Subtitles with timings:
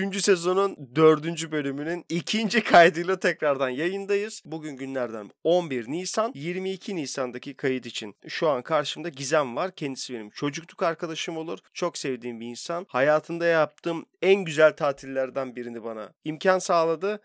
[0.00, 4.42] Üçüncü sezonun dördüncü bölümünün ikinci kaydıyla tekrardan yayındayız.
[4.44, 9.70] Bugün günlerden 11 Nisan, 22 Nisan'daki kayıt için şu an karşımda Gizem var.
[9.70, 11.58] Kendisi benim çocukluk arkadaşım olur.
[11.74, 12.86] Çok sevdiğim bir insan.
[12.88, 17.20] Hayatında yaptığım en güzel tatillerden birini bana imkan sağladı.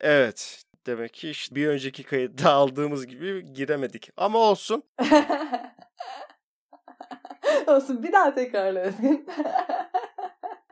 [0.00, 4.10] Evet, demek ki işte bir önceki kayıtta aldığımız gibi giremedik.
[4.16, 4.82] Ama olsun.
[7.66, 9.26] olsun bir daha tekrarla Özgün.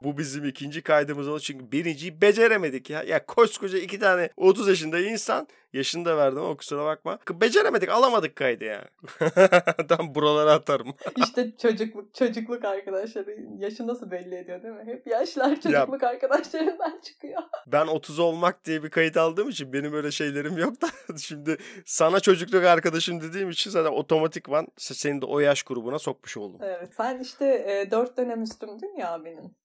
[0.05, 3.03] Bu bizim ikinci kaydımız oldu çünkü birinciyi beceremedik ya.
[3.03, 7.19] Ya koskoca iki tane 30 yaşında insan yaşını da verdim ama kusura bakma.
[7.31, 8.85] Beceremedik alamadık kaydı ya.
[9.89, 10.95] Tam buralara atarım.
[11.17, 14.83] işte çocukluk çocukluk arkadaşları yaşı nasıl belli ediyor değil mi?
[14.85, 17.43] Hep yaşlar çocukluk ya, arkadaşlarından çıkıyor.
[17.67, 21.57] Ben 30 olmak diye bir kayıt aldığım için benim öyle şeylerim yok da şimdi
[21.87, 26.61] sana çocukluk arkadaşım dediğim için zaten otomatikman seni de o yaş grubuna sokmuş oldum.
[26.63, 29.57] Evet sen işte e, 4 dönem üstümdün ya abinin.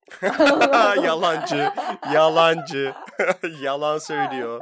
[1.03, 1.69] yalancı,
[2.13, 2.93] yalancı,
[3.61, 4.61] yalan söylüyor.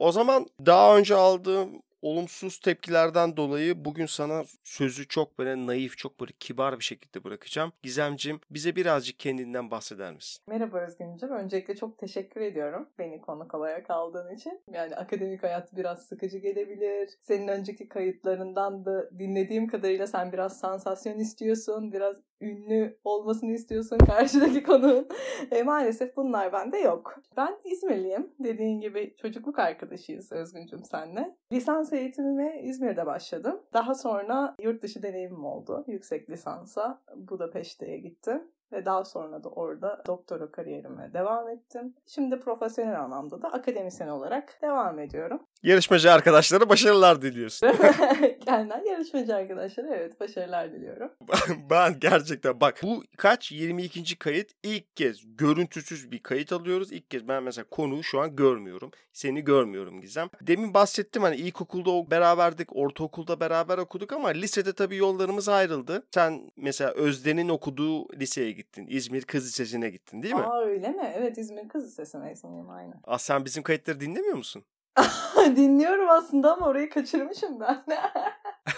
[0.00, 6.20] O zaman daha önce aldığım olumsuz tepkilerden dolayı bugün sana sözü çok böyle naif, çok
[6.20, 7.72] böyle kibar bir şekilde bırakacağım.
[7.82, 10.42] Gizemcim bize birazcık kendinden bahseder misin?
[10.46, 11.30] Merhaba Özgün'cüm.
[11.30, 14.60] Öncelikle çok teşekkür ediyorum beni konuk olarak aldığın için.
[14.72, 17.10] Yani akademik hayat biraz sıkıcı gelebilir.
[17.22, 24.62] Senin önceki kayıtlarından da dinlediğim kadarıyla sen biraz sansasyon istiyorsun, biraz ünlü olmasını istiyorsun karşıdaki
[24.62, 25.08] konuğun.
[25.50, 27.20] E, maalesef bunlar bende yok.
[27.36, 28.30] Ben İzmirliyim.
[28.38, 31.36] Dediğin gibi çocukluk arkadaşıyız Özgüncüm senle.
[31.52, 33.60] Lisans eğitimime İzmir'de başladım.
[33.72, 35.84] Daha sonra yurt dışı deneyimim oldu.
[35.86, 41.94] Yüksek lisansa Budapeşte'ye gittim ve daha sonra da orada doktora kariyerime devam ettim.
[42.06, 45.42] Şimdi profesyonel anlamda da akademisyen olarak devam ediyorum.
[45.62, 47.68] Yarışmacı arkadaşlara başarılar diliyorsun.
[48.44, 51.10] Kendinden yarışmacı arkadaşlara evet başarılar diliyorum.
[51.70, 54.18] ben gerçekten bak bu kaç 22.
[54.18, 56.92] kayıt ilk kez görüntüsüz bir kayıt alıyoruz.
[56.92, 58.90] İlk kez ben mesela konuyu şu an görmüyorum.
[59.12, 60.28] Seni görmüyorum Gizem.
[60.40, 66.02] Demin bahsettim hani ilkokulda beraberdik, ortaokulda beraber okuduk ama lisede tabii yollarımız ayrıldı.
[66.14, 68.86] Sen mesela Özden'in okuduğu liseye gittin.
[68.88, 70.42] İzmir Kız Lisesi'ne gittin değil mi?
[70.42, 71.12] Aa öyle mi?
[71.16, 72.94] Evet İzmir Kız Lisesi mezunuyum aynı.
[73.04, 74.64] Aa sen bizim kayıtları dinlemiyor musun?
[75.56, 77.84] Dinliyorum aslında ama orayı kaçırmışım ben.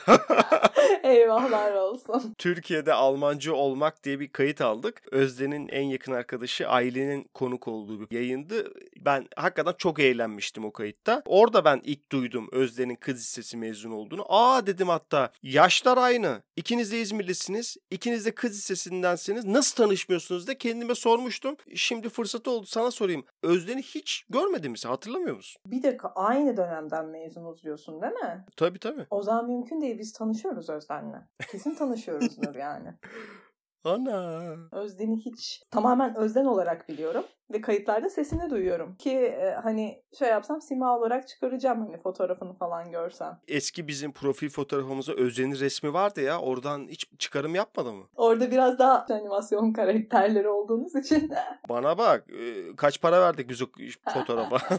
[1.02, 2.34] Eyvahlar olsun.
[2.38, 5.02] Türkiye'de Almancı olmak diye bir kayıt aldık.
[5.10, 8.72] Özden'in en yakın arkadaşı Aile'nin konuk olduğu bir yayındı.
[8.96, 11.22] Ben hakikaten çok eğlenmiştim o kayıtta.
[11.26, 14.24] Orada ben ilk duydum Özden'in kız lisesi mezun olduğunu.
[14.28, 16.42] Aa dedim hatta yaşlar aynı.
[16.56, 17.76] İkiniz de İzmirlisiniz.
[17.90, 19.44] İkiniz de kız lisesindensiniz.
[19.44, 21.56] Nasıl tanışmıyorsunuz da kendime sormuştum.
[21.74, 23.24] Şimdi fırsat oldu sana sorayım.
[23.42, 24.88] Özden'i hiç görmedin mi sen?
[24.88, 25.62] Hatırlamıyor musun?
[25.66, 28.44] Bir dakika aynı dönemden mezunuz diyorsun değil mi?
[28.56, 29.06] Tabii tabii.
[29.10, 29.98] O zaman mümkün değil.
[29.98, 31.28] Biz tanışıyoruz Özden'le.
[31.50, 32.88] Kesin tanışıyoruzdur yani.
[33.84, 34.56] Ana.
[34.72, 40.62] Özden'i hiç tamamen Özden olarak biliyorum ve kayıtlarda sesini duyuyorum ki e, hani şey yapsam
[40.62, 43.40] sima olarak çıkaracağım hani fotoğrafını falan görsem.
[43.48, 48.04] Eski bizim profil fotoğrafımızda Özden'in resmi vardı ya oradan hiç çıkarım yapmadı mı?
[48.14, 51.32] Orada biraz daha animasyon karakterleri olduğunuz için.
[51.68, 53.66] Bana bak e, kaç para verdik biz o
[54.14, 54.58] fotoğrafa.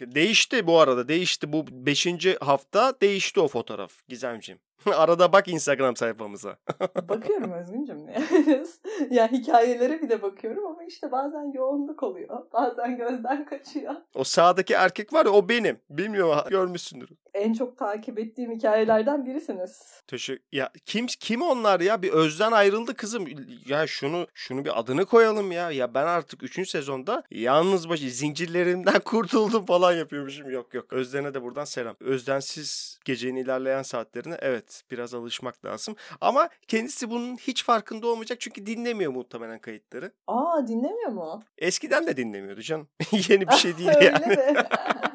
[0.00, 2.06] değişti bu arada değişti bu 5.
[2.40, 4.60] hafta değişti o fotoğraf Gizemciğim.
[4.94, 6.56] Arada bak Instagram sayfamıza.
[7.08, 8.08] bakıyorum Özgüncüm.
[9.10, 12.46] ya hikayelere bir de bakıyorum ama işte bazen yoğunluk oluyor.
[12.52, 13.94] Bazen gözden kaçıyor.
[14.14, 15.78] O sağdaki erkek var ya o benim.
[15.90, 17.08] Bilmiyorum görmüşsündür.
[17.34, 20.02] En çok takip ettiğim hikayelerden birisiniz.
[20.06, 20.44] Teşekkür.
[20.52, 22.02] Ya kim kim onlar ya?
[22.02, 23.24] Bir Özden ayrıldı kızım.
[23.66, 25.70] Ya şunu şunu bir adını koyalım ya.
[25.70, 26.70] Ya ben artık 3.
[26.70, 30.50] sezonda yalnız başı zincirlerimden kurtuldum falan yapıyormuşum.
[30.50, 30.92] Yok yok.
[30.92, 31.96] Özden'e de buradan selam.
[32.00, 35.96] Özdensiz gecenin ilerleyen saatlerine evet biraz alışmak lazım.
[36.20, 40.12] Ama kendisi bunun hiç farkında olmayacak çünkü dinlemiyor muhtemelen kayıtları.
[40.26, 41.42] Aa dinlemiyor mu?
[41.58, 42.88] Eskiden de dinlemiyordu canım.
[43.28, 44.36] Yeni bir şey değil yani.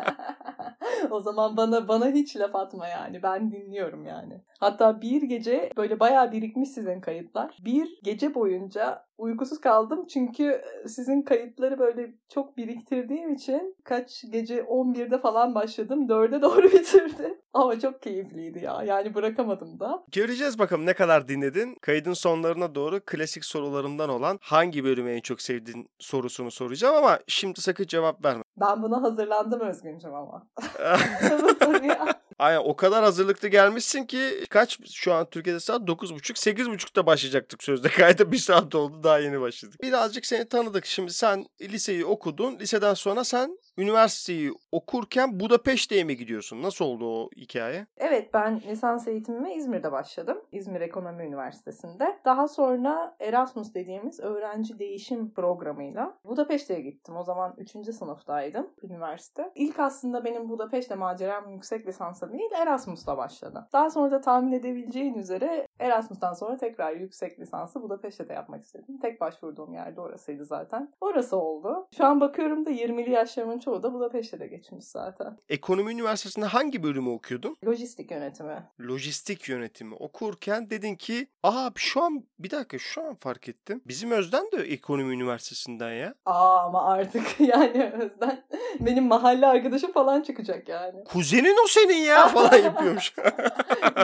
[1.16, 3.24] o zaman bana bana hiç laf atma yani.
[3.24, 4.42] Ben dinliyorum yani.
[4.60, 7.58] Hatta bir gece böyle bayağı birikmiş sizin kayıtlar.
[7.66, 15.22] Bir gece boyunca uykusuz kaldım çünkü sizin kayıtları böyle çok biriktirdiğim için kaç gece 11'de
[15.22, 16.08] falan başladım.
[16.08, 17.38] 4'e doğru bitirdim.
[17.54, 18.84] Ama çok keyifliydi ya.
[18.86, 20.04] Yani bırakamadım da.
[20.12, 21.76] Göreceğiz bakalım ne kadar dinledin.
[21.82, 27.62] Kaydın sonlarına doğru klasik sorularımdan olan hangi bölümü en çok sevdiğin sorusunu soracağım ama şimdi
[27.62, 28.44] sakın cevap verme.
[28.58, 30.48] Ben buna hazırlandım Özgüncüm ama.
[32.40, 37.90] Aynen o kadar hazırlıklı gelmişsin ki kaç şu an Türkiye'de saat 9.30 8.30'da başlayacaktık sözde
[37.90, 39.82] kayda bir saat oldu daha yeni başladık.
[39.82, 40.86] Birazcık seni tanıdık.
[40.86, 42.60] Şimdi sen liseyi okudun.
[42.60, 46.62] Liseden sonra sen üniversiteyi okurken Budapeşte'ye mi gidiyorsun?
[46.62, 47.88] Nasıl oldu o hikaye?
[47.98, 50.38] Evet ben lisans eğitimime İzmir'de başladım.
[50.52, 52.20] İzmir Ekonomi Üniversitesi'nde.
[52.26, 57.16] Daha sonra Erasmus dediğimiz öğrenci değişim programıyla Budapeşte'ye gittim.
[57.18, 57.70] O zaman 3.
[57.96, 59.52] sınıftaydım üniversite.
[59.56, 63.68] İlk aslında benim Budapeşte maceram yüksek lisansa değil Erasmus'la başladı.
[63.74, 68.98] Daha sonra da tahmin edebileceğin üzere Erasmus'tan sonra tekrar yüksek lisansı Budapeşte'de yapmak istedim.
[69.02, 70.94] Tek başvurduğum yerde orasıydı zaten.
[71.02, 71.88] Orası oldu.
[71.98, 75.38] Şu an bakıyorum da 20'li yaşlarımın çoğu da Budapeşte'de geçmiş zaten.
[75.50, 77.58] Ekonomi Üniversitesi'nde hangi bölümü okuyordun?
[77.66, 78.64] Lojistik yönetimi.
[78.82, 83.82] Lojistik yönetimi okurken dedin ki aa şu an bir dakika şu an fark ettim.
[83.86, 86.14] Bizim Özden de Ekonomi Üniversitesi'nden ya.
[86.26, 88.44] Aa ama artık yani Özden
[88.80, 91.04] benim mahalle arkadaşım falan çıkacak yani.
[91.04, 93.14] Kuzenin o senin ya falan yapıyormuş.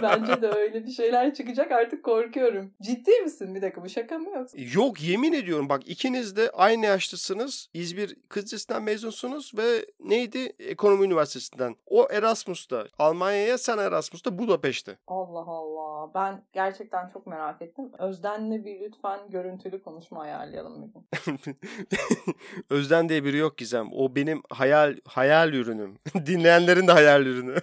[0.01, 2.71] Bence de öyle bir şeyler çıkacak artık korkuyorum.
[2.81, 3.56] Ciddi misin?
[3.56, 4.57] Bir dakika bu şaka mı yoksa?
[4.73, 7.69] Yok yemin ediyorum bak ikiniz de aynı yaşlısınız.
[7.73, 10.53] İzmir Kız Lisesi'nden mezunsunuz ve neydi?
[10.59, 11.75] Ekonomi Üniversitesi'nden.
[11.88, 12.88] O Erasmus'ta.
[13.00, 14.97] Almanya'ya sen Erasmus'ta Budapeşte.
[15.07, 16.12] Allah Allah.
[16.15, 17.91] Ben gerçekten çok merak ettim.
[18.00, 21.06] Özden'le bir lütfen görüntülü konuşma ayarlayalım bir gün.
[22.69, 23.88] Özden diye biri yok Gizem.
[23.94, 25.97] O benim hayal hayal ürünüm.
[26.25, 27.56] Dinleyenlerin de hayal ürünü.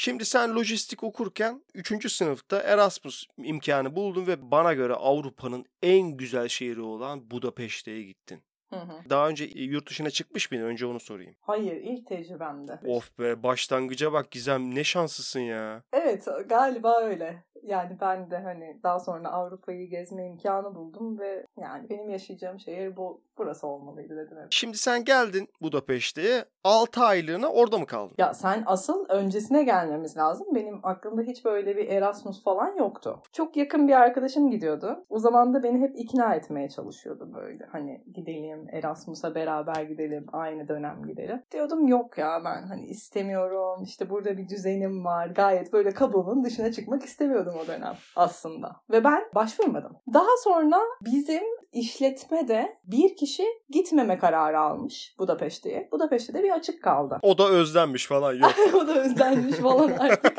[0.00, 2.12] Şimdi sen lojistik okurken 3.
[2.12, 8.42] sınıfta Erasmus imkanı buldun ve bana göre Avrupa'nın en güzel şehri olan Budapeşte'ye gittin.
[8.70, 9.10] Hı hı.
[9.10, 10.64] Daha önce yurt dışına çıkmış mıydın?
[10.64, 11.34] Önce onu sorayım.
[11.40, 12.80] Hayır ilk tecrübemde.
[12.86, 15.82] Of be başlangıca bak Gizem ne şanslısın ya.
[15.92, 17.44] Evet galiba öyle.
[17.68, 22.96] Yani ben de hani daha sonra Avrupa'yı gezme imkanı buldum ve yani benim yaşayacağım şehir
[22.96, 24.38] bu burası olmalıydı dedim.
[24.38, 24.46] hep.
[24.50, 28.14] Şimdi sen geldin Budapeşte'ye 6 aylığına orada mı kaldın?
[28.18, 30.46] Ya sen asıl öncesine gelmemiz lazım.
[30.54, 33.22] Benim aklımda hiç böyle bir Erasmus falan yoktu.
[33.32, 35.04] Çok yakın bir arkadaşım gidiyordu.
[35.08, 37.64] O zaman da beni hep ikna etmeye çalışıyordu böyle.
[37.72, 40.26] Hani gidelim Erasmus'a beraber gidelim.
[40.32, 41.42] Aynı dönem gidelim.
[41.52, 43.82] Diyordum yok ya ben hani istemiyorum.
[43.82, 45.26] İşte burada bir düzenim var.
[45.26, 48.76] Gayet böyle kabuğumun dışına çıkmak istemiyordum o dönem aslında.
[48.90, 49.96] Ve ben başvurmadım.
[50.14, 55.88] Daha sonra bizim işletmede bir kişi gitmeme kararı almış Budapeşte'ye.
[55.92, 57.18] Budapeşte de bir açık kaldı.
[57.22, 58.54] O da özlenmiş falan yok.
[58.74, 60.38] o da özlenmiş falan artık.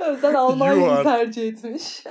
[0.00, 2.04] Özden Almanya'yı tercih etmiş.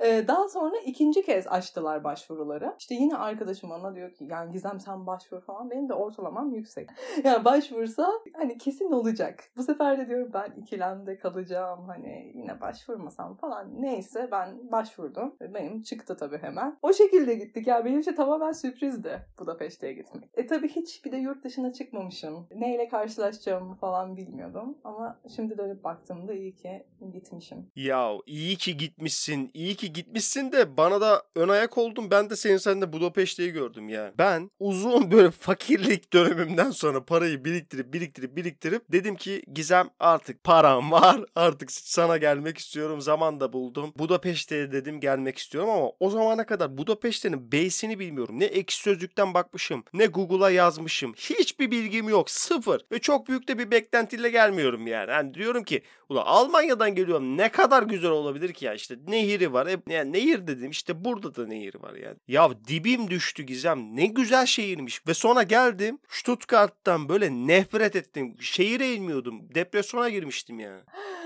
[0.00, 2.74] Ee, Daha sonra ikinci kez açtılar başvuruları.
[2.78, 5.70] İşte yine arkadaşım bana diyor ki yani Gizem sen başvur falan.
[5.70, 6.88] Benim de ortalamam yüksek.
[7.24, 9.44] Yani başvursa hani kesin olacak.
[9.56, 11.84] Bu sefer de diyorum ben ikilemde kalacağım.
[11.86, 13.82] Hani yine başvurmasam falan.
[13.82, 15.34] Neyse ben başvurdum.
[15.40, 16.78] Benim çıktı tabii hemen.
[16.82, 17.66] O şekilde gittik.
[17.66, 20.24] Ya benim için tamamen sürprizdi Budapeşte'ye gitmek.
[20.34, 22.46] E tabii hiç bir de yurt dışına çıkmamışım.
[22.54, 24.78] Neyle karşılaşacağımı falan bilmiyordum.
[24.84, 27.70] Ama şimdi dönüp baktığımda iyi ki gitmişim.
[27.76, 32.10] Ya iyi ki gitmişsin, iyi ki gitmişsin de bana da ön ayak oldun.
[32.10, 34.12] Ben de senin sende Budapeşte'yi gördüm ya.
[34.18, 40.90] Ben uzun böyle fakirlik dönemimden sonra parayı biriktirip biriktirip biriktirip dedim ki Gizem artık param
[40.92, 41.20] var.
[41.34, 43.00] Artık sana gelmek istiyorum.
[43.00, 43.92] Zaman da buldum.
[43.98, 48.40] Budapeşte'ye dedim gelmek istiyorum ama o zamana kadar Budapeşte'nin B'sini bilmiyorum.
[48.40, 51.12] Ne ekşi sözlükten bakmışım, ne Google'a yazmışım.
[51.14, 52.30] Hiçbir bilgim yok.
[52.30, 52.84] Sıfır.
[52.92, 55.10] Ve çok büyük de bir beklentiyle gelmiyorum yani.
[55.10, 59.68] Hani diyorum ki Ulan Almanya'dan geliyorum ne kadar güzel olabilir ki ya işte nehiri var.
[59.68, 62.16] Hep, yani nehir dedim işte burada da nehir var yani.
[62.28, 65.06] Ya dibim düştü Gizem ne güzel şehirmiş.
[65.06, 68.36] Ve sonra geldim Stuttgart'tan böyle nefret ettim.
[68.40, 69.54] Şehire inmiyordum.
[69.54, 70.84] Depresyona girmiştim ya.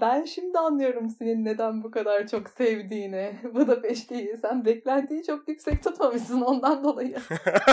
[0.00, 3.34] Ben şimdi anlıyorum senin neden bu kadar çok sevdiğini.
[3.54, 4.36] Budapeşte'yi.
[4.36, 7.16] Sen beklentiyi çok yüksek tutmamışsın ondan dolayı.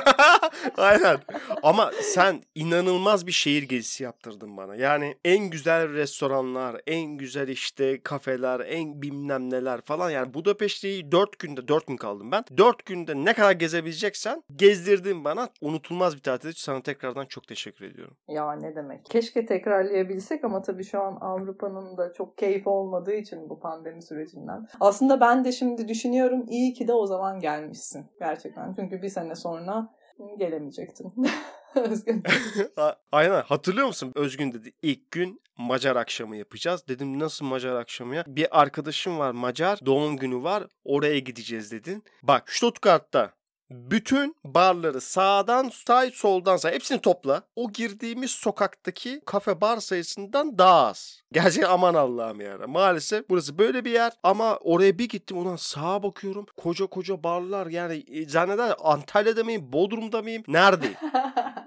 [0.77, 1.17] Aynen.
[1.63, 4.75] Ama sen inanılmaz bir şehir gezisi yaptırdın bana.
[4.75, 10.09] Yani en güzel restoranlar, en güzel işte kafeler, en bilmem neler falan.
[10.09, 12.43] Yani Budapeşte'yi 4 günde, 4 gün kaldım ben.
[12.57, 15.49] 4 günde ne kadar gezebileceksen gezdirdin bana.
[15.61, 16.51] Unutulmaz bir tatil.
[16.55, 18.17] Sana tekrardan çok teşekkür ediyorum.
[18.27, 19.05] Ya ne demek.
[19.05, 21.17] Keşke tekrarlayabilsek ama tabii şu an
[21.63, 24.68] Avrupa'nın da çok keyif olmadığı için bu pandemi sürecinden.
[24.80, 28.06] Aslında ben de şimdi düşünüyorum iyi ki de o zaman gelmişsin.
[28.20, 28.74] Gerçekten.
[28.74, 29.89] Çünkü bir sene sonra
[30.38, 31.13] gelemeyecektin.
[31.75, 32.24] Özgün.
[33.12, 34.12] Aynen hatırlıyor musun?
[34.15, 36.88] Özgün dedi ilk gün Macar akşamı yapacağız.
[36.88, 38.24] Dedim nasıl Macar akşamı ya?
[38.27, 42.03] Bir arkadaşım var Macar doğum günü var oraya gideceğiz dedin.
[42.24, 43.34] Bak Stuttgart'ta
[43.71, 47.41] bütün barları sağdan say soldan say hepsini topla.
[47.55, 51.21] O girdiğimiz sokaktaki kafe bar sayısından daha az.
[51.31, 52.57] Gerçekten aman Allah'ım ya.
[52.67, 56.45] Maalesef burası böyle bir yer ama oraya bir gittim ulan sağa bakıyorum.
[56.57, 60.95] Koca koca barlar yani e, zanneder Antalya'da mıyım Bodrum'da mıyım neredeyim?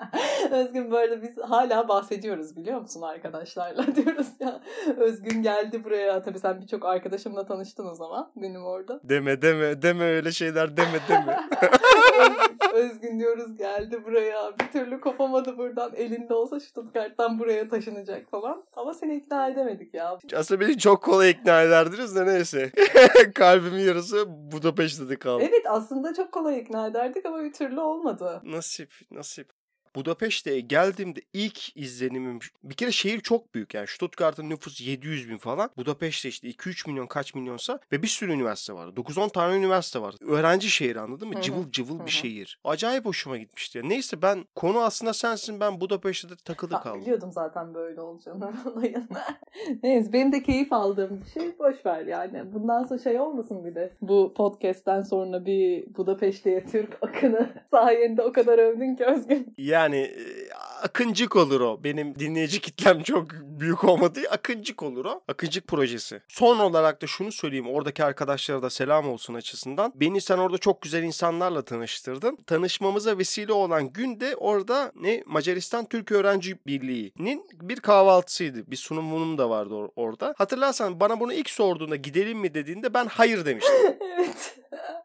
[0.55, 4.61] Özgün böyle biz hala bahsediyoruz biliyor musun arkadaşlarla diyoruz ya.
[4.97, 6.23] Özgün geldi buraya.
[6.23, 9.01] Tabii sen birçok arkadaşımla tanıştın o zaman benim orada.
[9.05, 11.41] Deme deme deme öyle şeyler deme deme.
[12.75, 14.53] Özgün diyoruz geldi buraya.
[14.61, 15.95] Bir türlü kopamadı buradan.
[15.95, 18.65] Elinde olsa Stuttgart'tan buraya taşınacak falan.
[18.77, 20.19] Ama seni ikna edemedik ya.
[20.37, 22.71] Aslında beni çok kolay ikna ederdiniz de neyse.
[23.35, 25.45] Kalbimin yarısı Budapeşte'de kaldı.
[25.49, 28.41] Evet aslında çok kolay ikna ederdik ama bir türlü olmadı.
[28.45, 29.64] Nasip nasip.
[29.95, 35.71] Budapeşte'ye geldiğimde ilk izlenimim bir kere şehir çok büyük yani Stuttgart'ın nüfusu 700 bin falan.
[35.77, 38.89] Budapeşte işte 2-3 milyon kaç milyonsa ve bir sürü üniversite var.
[38.89, 40.15] 9-10 tane üniversite var.
[40.21, 41.41] Öğrenci şehri anladın mı?
[41.41, 42.59] Cıvıl cıvıl bir şehir.
[42.65, 43.79] Acayip hoşuma gitmişti.
[43.79, 43.85] ya.
[43.85, 47.01] Neyse ben konu aslında sensin ben Budapeşte'de takılı kaldım.
[47.01, 48.53] biliyordum zaten böyle olacağını.
[49.83, 52.55] Neyse benim de keyif aldığım bir şey boş ver yani.
[52.55, 53.93] Bundan sonra şey olmasın bir de.
[54.03, 59.55] Bu podcast'ten sonra bir Budapeşte'ye Türk akını sayende o kadar övdün ki Özgün.
[59.85, 61.85] Yani e, akıncık olur o.
[61.85, 65.21] Benim dinleyici kitlem çok büyük olmadığı akıncık olur o.
[65.29, 66.23] Akıncık projesi.
[66.29, 67.69] Son olarak da şunu söyleyeyim.
[67.69, 69.93] Oradaki arkadaşlara da selam olsun açısından.
[69.95, 72.37] Beni sen orada çok güzel insanlarla tanıştırdın.
[72.47, 78.71] Tanışmamıza vesile olan gün de orada ne Macaristan Türk Öğrenci Birliği'nin bir kahvaltısıydı.
[78.71, 80.35] Bir sunumum da vardı or- orada.
[80.39, 83.75] Hatırlarsan bana bunu ilk sorduğunda gidelim mi dediğinde ben hayır demiştim.
[84.01, 84.61] evet.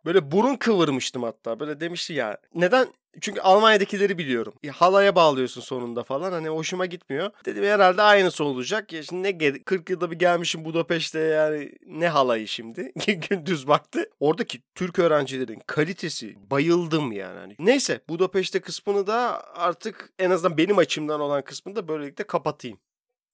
[0.06, 1.60] Böyle burun kıvırmıştım hatta.
[1.60, 2.38] Böyle demişti ya.
[2.56, 2.88] Neden?
[3.22, 4.54] Çünkü Almanya'dakileri biliyorum.
[4.64, 6.32] Ya, halaya bağlıyorsun sonunda falan.
[6.32, 7.32] Hani hoşuma gitmiyor.
[7.46, 8.94] Dedim herhalde aynısı olacak.
[8.94, 12.92] Ya şimdi ne ge- 40 yılda bir gelmişim Budapeşte yani ne halayı şimdi.
[13.30, 14.10] Gündüz baktı.
[14.20, 17.40] Oradaki Türk öğrencilerin kalitesi bayıldım yani.
[17.40, 22.80] Hani neyse Budapeşte kısmını da artık en azından benim açımdan olan kısmını da böylelikle kapatayım.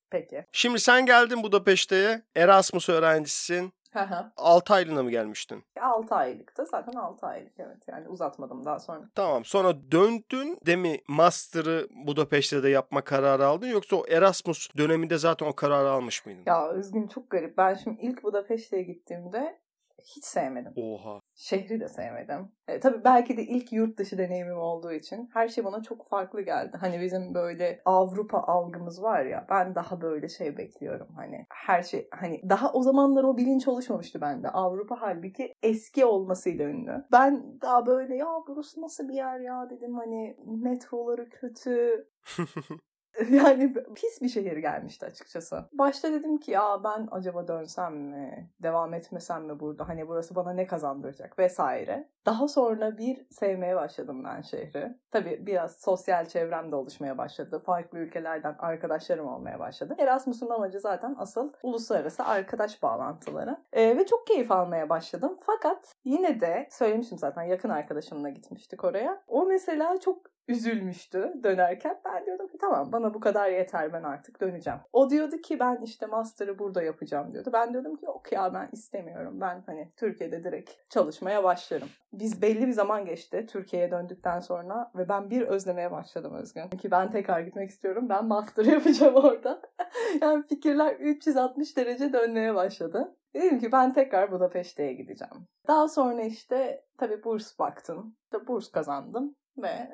[0.10, 0.46] Peki.
[0.52, 2.22] Şimdi sen geldin Budapeşte'ye.
[2.36, 3.74] Erasmus öğrencisin.
[3.96, 4.32] Hı hı.
[4.38, 5.64] 6 aylığına mı gelmiştin?
[5.82, 6.66] 6 aylıktı.
[6.66, 7.88] Zaten 6 aylık evet.
[7.88, 9.10] Yani uzatmadım daha sonra.
[9.16, 15.18] Tamam sonra döndün de mi master'ı Budapeşte de yapma kararı aldın yoksa o Erasmus döneminde
[15.18, 16.44] zaten o kararı almış mıydın?
[16.46, 17.58] Ya Özgün çok garip.
[17.58, 19.60] Ben şimdi ilk Budapeşte'ye gittiğimde
[20.06, 20.74] hiç sevmedim.
[20.76, 21.20] Oha.
[21.36, 22.52] Şehri de sevmedim.
[22.68, 26.42] E, tabii belki de ilk yurt dışı deneyimim olduğu için her şey bana çok farklı
[26.42, 26.78] geldi.
[26.80, 32.08] Hani bizim böyle Avrupa algımız var ya ben daha böyle şey bekliyorum hani her şey
[32.12, 34.50] hani daha o zamanlar o bilinç oluşmamıştı bende.
[34.50, 37.06] Avrupa halbuki eski olmasıyla ünlü.
[37.12, 42.08] Ben daha böyle ya burası nasıl bir yer ya dedim hani metroları kötü,
[43.32, 45.66] yani pis bir şehir gelmişti açıkçası.
[45.74, 48.50] Başta dedim ki ya ben acaba dönsem mi?
[48.64, 49.88] Devam etmesem mi burada?
[49.88, 52.10] Hani burası bana ne kazandıracak vesaire.
[52.26, 54.96] Daha sonra bir sevmeye başladım ben şehri.
[55.12, 57.62] Tabii biraz sosyal çevrem de oluşmaya başladı.
[57.66, 59.96] Farklı ülkelerden arkadaşlarım olmaya başladı.
[59.98, 63.58] Erasmus'un amacı zaten asıl uluslararası arkadaş bağlantıları.
[63.74, 65.38] Ee, ve çok keyif almaya başladım.
[65.42, 69.24] Fakat yine de söylemiştim zaten yakın arkadaşımla gitmiştik oraya.
[69.28, 72.02] O mesela çok üzülmüştü dönerken.
[72.06, 74.80] Ben diyordum ki tamam bana bu kadar yeter ben artık döneceğim.
[74.94, 77.50] O diyordu ki ben işte master'ı burada yapacağım diyordu.
[77.54, 79.42] Ben diyordum ki yok ya ben istemiyorum.
[79.42, 81.90] Ben hani Türkiye'de direkt çalışmaya başlarım.
[82.14, 86.70] Biz belli bir zaman geçti Türkiye'ye döndükten sonra ve ben bir özlemeye başladım Özgün.
[86.70, 88.10] Ki ben tekrar gitmek istiyorum.
[88.10, 89.62] Ben master yapacağım orada.
[90.22, 93.16] yani fikirler 360 derece dönmeye başladı.
[93.34, 95.48] Dedim ki ben tekrar Budapeşte'ye gideceğim.
[95.68, 98.16] Daha sonra işte tabii burs baktım.
[98.24, 99.90] İşte burs kazandım ve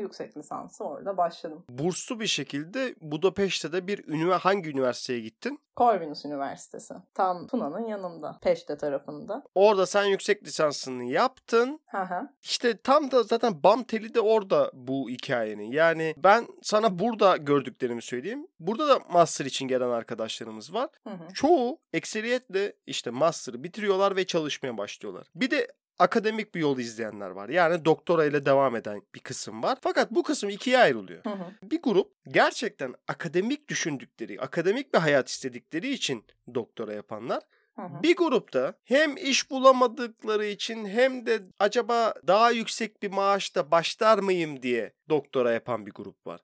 [0.00, 1.64] yüksek lisansı orada başladım.
[1.68, 5.58] Burslu bir şekilde Budapeşte'de bir ünivers hangi üniversiteye gittin?
[5.76, 6.94] Corvinus Üniversitesi.
[7.14, 8.38] Tam Tuna'nın yanında.
[8.42, 9.42] Peşte tarafında.
[9.54, 11.80] Orada sen yüksek lisansını yaptın.
[11.86, 12.28] Hı hı.
[12.42, 15.72] İşte tam da zaten bam teli de orada bu hikayenin.
[15.72, 18.46] Yani ben sana burada gördüklerimi söyleyeyim.
[18.60, 20.88] Burada da master için gelen arkadaşlarımız var.
[21.04, 21.32] Hı hı.
[21.34, 25.26] Çoğu ekseriyetle işte master'ı bitiriyorlar ve çalışmaya başlıyorlar.
[25.34, 25.68] Bir de
[26.02, 27.48] akademik bir yol izleyenler var.
[27.48, 29.78] Yani doktora ile devam eden bir kısım var.
[29.80, 31.24] Fakat bu kısım ikiye ayrılıyor.
[31.24, 31.44] Hı hı.
[31.62, 37.42] Bir grup gerçekten akademik düşündükleri, akademik bir hayat istedikleri için doktora yapanlar.
[37.76, 38.02] Hı hı.
[38.02, 44.62] Bir grupta hem iş bulamadıkları için hem de acaba daha yüksek bir maaşta başlar mıyım
[44.62, 46.40] diye doktora yapan bir grup var.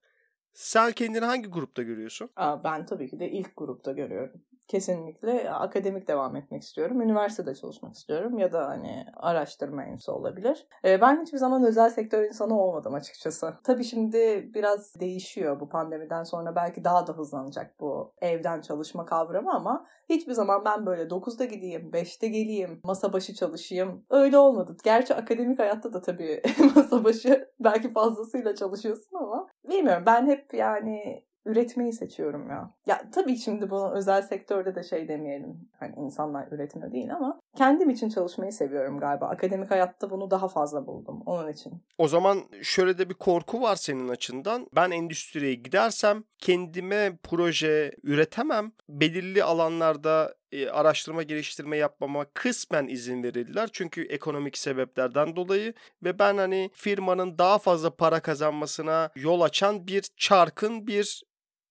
[0.53, 2.31] Sen kendini hangi grupta görüyorsun?
[2.37, 4.43] Aa, ben tabii ki de ilk grupta görüyorum.
[4.69, 7.01] Kesinlikle akademik devam etmek istiyorum.
[7.01, 10.67] Üniversitede çalışmak istiyorum ya da hani araştırma enstitüsü olabilir.
[10.85, 13.55] Ee, ben hiçbir zaman özel sektör insanı olmadım açıkçası.
[13.65, 19.53] Tabii şimdi biraz değişiyor bu pandemiden sonra belki daha da hızlanacak bu evden çalışma kavramı
[19.53, 24.05] ama hiçbir zaman ben böyle 9'da gideyim, 5'te geleyim, masa başı çalışayım.
[24.11, 24.77] Öyle olmadı.
[24.85, 26.43] Gerçi akademik hayatta da tabii
[26.77, 32.75] masa başı belki fazlasıyla çalışıyorsun ama bilmiyorum ben hep yani üretmeyi seçiyorum ya.
[32.87, 35.69] Ya tabii şimdi bu özel sektörde de şey demeyelim.
[35.81, 39.27] Hani insanlar üretmiyor değil ama kendim için çalışmayı seviyorum galiba.
[39.27, 41.73] Akademik hayatta bunu daha fazla buldum onun için.
[41.99, 44.67] O zaman şöyle de bir korku var senin açından.
[44.75, 48.73] Ben endüstriye gidersem kendime proje üretemem.
[48.89, 53.69] Belirli alanlarda e, araştırma geliştirme yapmama kısmen izin verirler.
[53.73, 55.75] Çünkü ekonomik sebeplerden dolayı
[56.05, 61.23] ve ben hani firmanın daha fazla para kazanmasına yol açan bir çarkın bir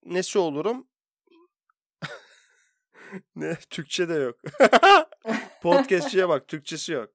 [0.07, 0.87] nesi olurum?
[3.35, 3.57] ne?
[3.69, 4.39] Türkçe de yok.
[5.61, 7.09] Podcastçiye bak Türkçesi yok.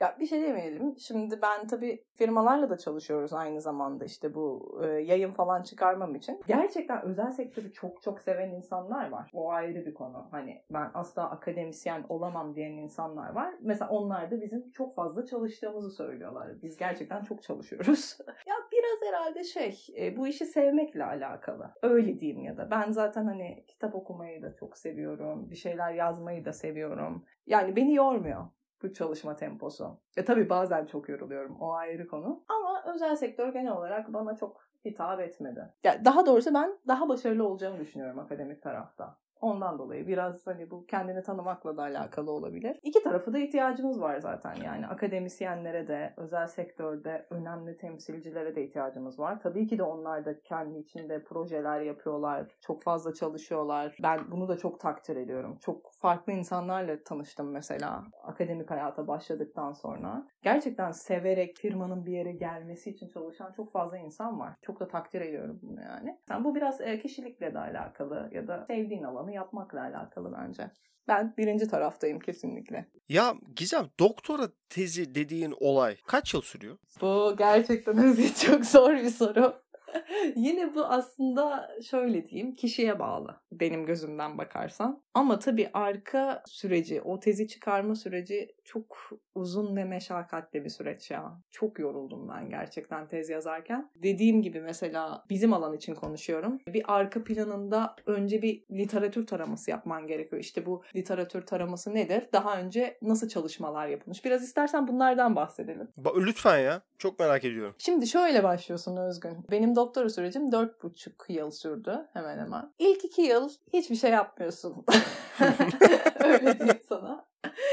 [0.00, 0.98] Ya bir şey demeyelim.
[0.98, 6.40] Şimdi ben tabii firmalarla da çalışıyoruz aynı zamanda işte bu e, yayın falan çıkarmam için.
[6.46, 9.30] Gerçekten özel sektörü çok çok seven insanlar var.
[9.34, 10.28] O ayrı bir konu.
[10.30, 13.54] Hani ben asla akademisyen olamam diyen insanlar var.
[13.60, 16.62] Mesela onlar da bizim çok fazla çalıştığımızı söylüyorlar.
[16.62, 18.18] Biz gerçekten çok çalışıyoruz.
[18.46, 21.70] ya biraz herhalde şey e, bu işi sevmekle alakalı.
[21.82, 22.70] Öyle diyeyim ya da.
[22.70, 25.50] Ben zaten hani kitap okumayı da çok seviyorum.
[25.50, 27.24] Bir şeyler yazmayı da seviyorum.
[27.46, 28.46] Yani beni yormuyor
[28.82, 30.00] bu çalışma temposu.
[30.16, 31.56] E tabii bazen çok yoruluyorum.
[31.60, 32.44] O ayrı konu.
[32.48, 35.74] Ama özel sektör genel olarak bana çok hitap etmedi.
[35.84, 39.16] Yani daha doğrusu ben daha başarılı olacağımı düşünüyorum akademik tarafta.
[39.42, 42.78] Ondan dolayı biraz hani bu kendini tanımakla da alakalı olabilir.
[42.82, 49.18] İki tarafı da ihtiyacımız var zaten yani akademisyenlere de özel sektörde önemli temsilcilere de ihtiyacımız
[49.18, 49.40] var.
[49.40, 53.96] Tabii ki de onlar da kendi içinde projeler yapıyorlar, çok fazla çalışıyorlar.
[54.02, 55.58] Ben bunu da çok takdir ediyorum.
[55.60, 60.26] Çok farklı insanlarla tanıştım mesela akademik hayata başladıktan sonra.
[60.42, 64.54] Gerçekten severek firmanın bir yere gelmesi için çalışan çok fazla insan var.
[64.62, 66.18] Çok da takdir ediyorum bunu yani.
[66.30, 70.70] yani bu biraz kişilikle de alakalı ya da sevdiğin alanı yapmakla alakalı bence.
[71.08, 72.86] Ben birinci taraftayım kesinlikle.
[73.08, 76.78] Ya Gizem doktora tezi dediğin olay kaç yıl sürüyor?
[77.00, 79.62] Bu gerçekten Özge çok zor bir soru.
[80.36, 85.02] Yine bu aslında şöyle diyeyim kişiye bağlı benim gözümden bakarsan.
[85.14, 91.40] Ama tabii arka süreci, o tezi çıkarma süreci çok uzun ve meşakkatli bir süreç ya.
[91.50, 93.90] Çok yoruldum ben gerçekten tez yazarken.
[93.96, 96.58] Dediğim gibi mesela bizim alan için konuşuyorum.
[96.66, 100.42] Bir arka planında önce bir literatür taraması yapman gerekiyor.
[100.42, 102.28] İşte bu literatür taraması nedir?
[102.32, 104.24] Daha önce nasıl çalışmalar yapılmış?
[104.24, 105.88] Biraz istersen bunlardan bahsedelim.
[105.98, 106.82] Ba- lütfen ya.
[106.98, 107.74] Çok merak ediyorum.
[107.78, 109.46] Şimdi şöyle başlıyorsun Özgün.
[109.50, 112.72] Benim doktora sürecim 4,5 yıl sürdü hemen hemen.
[112.78, 114.84] İlk 2 yıl hiçbir şey yapmıyorsun.
[116.24, 117.31] Öyle diyeyim sana.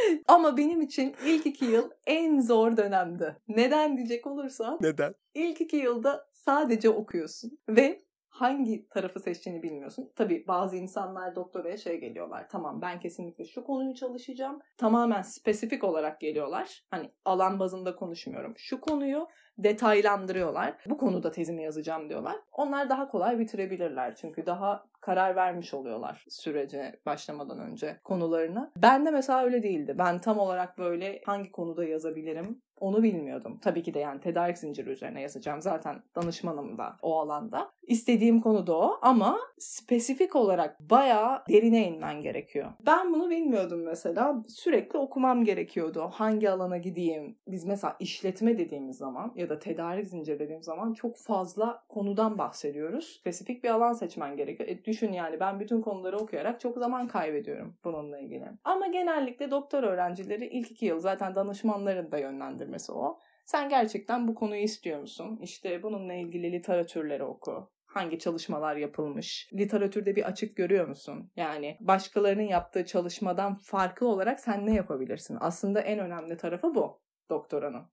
[0.28, 3.38] Ama benim için ilk iki yıl en zor dönemdi.
[3.48, 4.78] Neden diyecek olursan.
[4.82, 5.16] Neden?
[5.34, 10.12] İlk iki yılda sadece okuyorsun ve hangi tarafı seçtiğini bilmiyorsun.
[10.16, 12.50] Tabii bazı insanlar doktoraya şey geliyorlar.
[12.50, 14.60] Tamam ben kesinlikle şu konuyu çalışacağım.
[14.78, 16.84] Tamamen spesifik olarak geliyorlar.
[16.92, 18.54] Hani alan bazında konuşmuyorum.
[18.58, 20.78] Şu konuyu detaylandırıyorlar.
[20.86, 22.36] Bu konuda tezimi yazacağım diyorlar.
[22.52, 28.72] Onlar daha kolay bitirebilirler çünkü daha karar vermiş oluyorlar sürece başlamadan önce konularını.
[28.76, 29.96] Ben de mesela öyle değildi.
[29.98, 33.60] Ben tam olarak böyle hangi konuda yazabilirim onu bilmiyordum.
[33.62, 35.62] Tabii ki de yani tedarik zinciri üzerine yazacağım.
[35.62, 37.72] Zaten danışmanım da o alanda.
[37.84, 42.72] İstediğim konu da o ama spesifik olarak bayağı derine inmen gerekiyor.
[42.86, 44.44] Ben bunu bilmiyordum mesela.
[44.48, 46.10] Sürekli okumam gerekiyordu.
[46.14, 47.36] Hangi alana gideyim?
[47.48, 53.18] Biz mesela işletme dediğimiz zaman ya da tedarik zinciri dediğimiz zaman çok fazla konudan bahsediyoruz.
[53.20, 54.70] Spesifik bir alan seçmen gerekiyor.
[54.70, 58.46] E düşün yani ben bütün konuları okuyarak çok zaman kaybediyorum bununla ilgili.
[58.64, 63.20] Ama genellikle doktor öğrencileri ilk iki yıl zaten danışmanların da yönlendirmesi o.
[63.46, 65.40] Sen gerçekten bu konuyu istiyor musun?
[65.42, 69.50] İşte bununla ilgili literatürleri oku hangi çalışmalar yapılmış?
[69.54, 71.32] Literatürde bir açık görüyor musun?
[71.36, 75.38] Yani başkalarının yaptığı çalışmadan farklı olarak sen ne yapabilirsin?
[75.40, 77.90] Aslında en önemli tarafı bu doktoranın.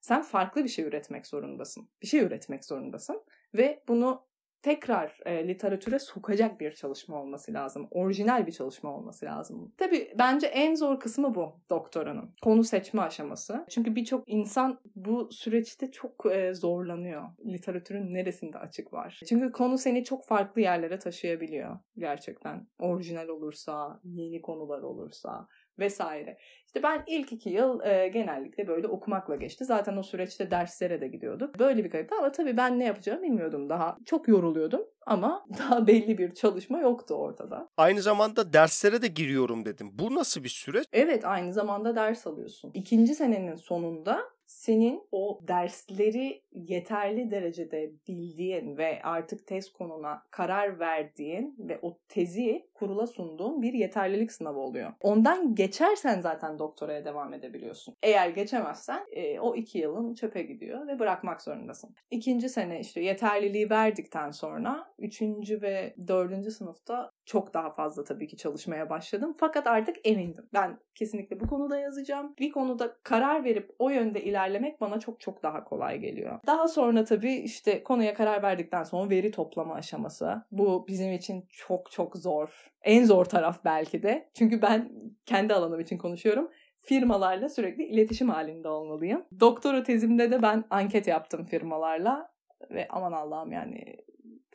[0.00, 1.88] Sen farklı bir şey üretmek zorundasın.
[2.02, 3.22] Bir şey üretmek zorundasın
[3.54, 4.25] ve bunu
[4.66, 7.88] tekrar e, literatüre sokacak bir çalışma olması lazım.
[7.90, 9.72] Orijinal bir çalışma olması lazım.
[9.78, 12.30] Tabii bence en zor kısmı bu doktoranın.
[12.42, 13.64] Konu seçme aşaması.
[13.70, 17.22] Çünkü birçok insan bu süreçte çok e, zorlanıyor.
[17.46, 19.20] Literatürün neresinde açık var.
[19.28, 22.66] Çünkü konu seni çok farklı yerlere taşıyabiliyor gerçekten.
[22.78, 26.38] Orijinal olursa, yeni konular olursa vesaire.
[26.66, 29.64] İşte ben ilk iki yıl e, genellikle böyle okumakla geçti.
[29.64, 31.58] Zaten o süreçte derslere de gidiyorduk.
[31.58, 33.96] Böyle bir kayıp ama tabii ben ne yapacağımı bilmiyordum daha.
[34.06, 37.68] Çok yoruluyordum ama daha belli bir çalışma yoktu ortada.
[37.76, 39.90] Aynı zamanda derslere de giriyorum dedim.
[39.92, 40.86] Bu nasıl bir süreç?
[40.92, 42.70] Evet aynı zamanda ders alıyorsun.
[42.74, 51.56] İkinci senenin sonunda senin o dersleri yeterli derecede bildiğin ve artık tez konuna karar verdiğin
[51.58, 54.92] ve o tezi kurula sunduğun bir yeterlilik sınavı oluyor.
[55.00, 57.94] Ondan geçersen zaten doktoraya devam edebiliyorsun.
[58.02, 61.94] Eğer geçemezsen e, o iki yılın çöpe gidiyor ve bırakmak zorundasın.
[62.10, 68.36] İkinci sene işte yeterliliği verdikten sonra üçüncü ve dördüncü sınıfta çok daha fazla tabii ki
[68.36, 69.34] çalışmaya başladım.
[69.38, 70.48] Fakat artık emindim.
[70.54, 72.34] Ben kesinlikle bu konuda yazacağım.
[72.38, 76.40] Bir konuda karar verip o yönde ilerlemek bana çok çok daha kolay geliyor.
[76.46, 80.42] Daha sonra tabii işte konuya karar verdikten sonra veri toplama aşaması.
[80.50, 82.72] Bu bizim için çok çok zor.
[82.82, 84.30] En zor taraf belki de.
[84.34, 84.92] Çünkü ben
[85.26, 86.50] kendi alanım için konuşuyorum
[86.86, 89.24] firmalarla sürekli iletişim halinde olmalıyım.
[89.40, 92.28] Doktora tezimde de ben anket yaptım firmalarla
[92.70, 93.96] ve aman Allah'ım yani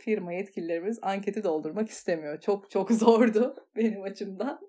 [0.01, 2.41] firma yetkililerimiz anketi doldurmak istemiyor.
[2.41, 4.59] Çok çok zordu benim açımdan.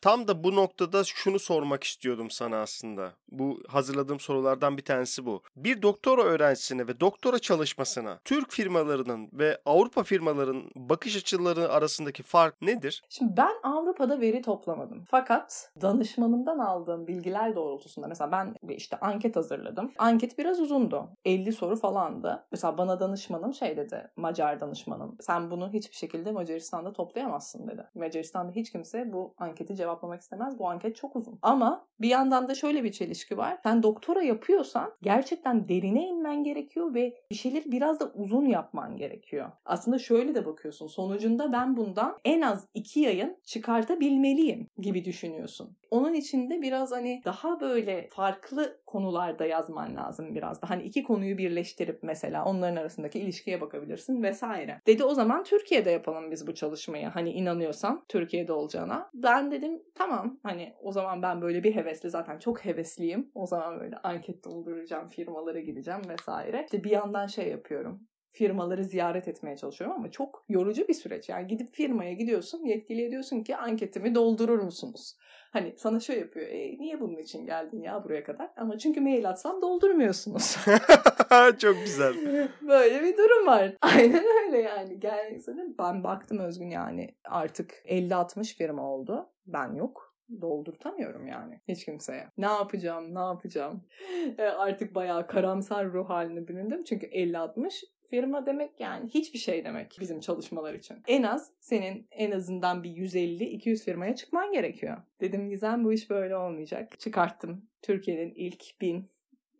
[0.00, 3.12] Tam da bu noktada şunu sormak istiyordum sana aslında.
[3.28, 5.42] Bu hazırladığım sorulardan bir tanesi bu.
[5.56, 12.62] Bir doktora öğrencisine ve doktora çalışmasına Türk firmalarının ve Avrupa firmalarının bakış açıları arasındaki fark
[12.62, 13.02] nedir?
[13.08, 15.04] Şimdi ben Avrupa'da veri toplamadım.
[15.10, 19.92] Fakat danışmanımdan aldığım bilgiler doğrultusunda mesela ben işte anket hazırladım.
[19.98, 21.08] Anket biraz uzundu.
[21.24, 22.46] 50 soru falandı.
[22.52, 24.10] Mesela bana danışmanım şey dedi.
[24.16, 25.16] Macar danışmanım.
[25.20, 27.84] Sen bunu hiçbir şekilde Macaristan'da toplayamazsın dedi.
[27.94, 30.58] Macaristan'da hiç kimse bu anketi cevaplamak istemez.
[30.58, 31.38] Bu anket çok uzun.
[31.42, 33.58] Ama bir yandan da şöyle bir çelişki var.
[33.62, 39.50] Sen doktora yapıyorsan gerçekten derine inmen gerekiyor ve bir şeyleri biraz da uzun yapman gerekiyor.
[39.64, 40.86] Aslında şöyle de bakıyorsun.
[40.86, 45.76] Sonucunda ben bundan en az iki yayın çıkartabilmeliyim gibi düşünüyorsun.
[45.90, 50.70] Onun için de biraz hani daha böyle farklı konularda yazman lazım biraz da.
[50.70, 54.80] Hani iki konuyu birleştirip mesela onların arasındaki ilişkiye bakabilirsin vesaire.
[54.86, 57.06] Dedi o zaman Türkiye'de yapalım biz bu çalışmayı.
[57.06, 59.10] Hani inanıyorsan Türkiye'de olacağına.
[59.14, 63.30] Ben dedim tamam hani o zaman ben böyle bir hevesli zaten çok hevesliyim.
[63.34, 66.62] O zaman böyle anket dolduracağım, firmalara gideceğim vesaire.
[66.64, 71.28] İşte bir yandan şey yapıyorum firmaları ziyaret etmeye çalışıyorum ama çok yorucu bir süreç.
[71.28, 75.16] Yani gidip firmaya gidiyorsun, yetkiliye diyorsun ki anketimi doldurur musunuz?
[75.50, 76.46] Hani sana şöyle yapıyor.
[76.46, 78.50] E, niye bunun için geldin ya buraya kadar?
[78.56, 80.56] Ama çünkü mail atsam doldurmuyorsunuz.
[81.58, 82.14] Çok güzel.
[82.62, 83.72] Böyle bir durum var.
[83.82, 85.00] Aynen öyle yani.
[85.00, 85.38] Gel,
[85.78, 89.30] ben baktım Özgün yani artık 50-60 firma oldu.
[89.46, 92.28] Ben yok doldurtamıyorum yani hiç kimseye.
[92.38, 93.84] Ne yapacağım, ne yapacağım?
[94.38, 96.84] E, artık bayağı karamsar ruh haline büründüm.
[96.84, 100.96] Çünkü 50-60 firma demek yani hiçbir şey demek bizim çalışmalar için.
[101.06, 104.96] En az senin en azından bir 150-200 firmaya çıkman gerekiyor.
[105.20, 107.00] Dedim Gizem bu iş böyle olmayacak.
[107.00, 109.10] Çıkarttım Türkiye'nin ilk bin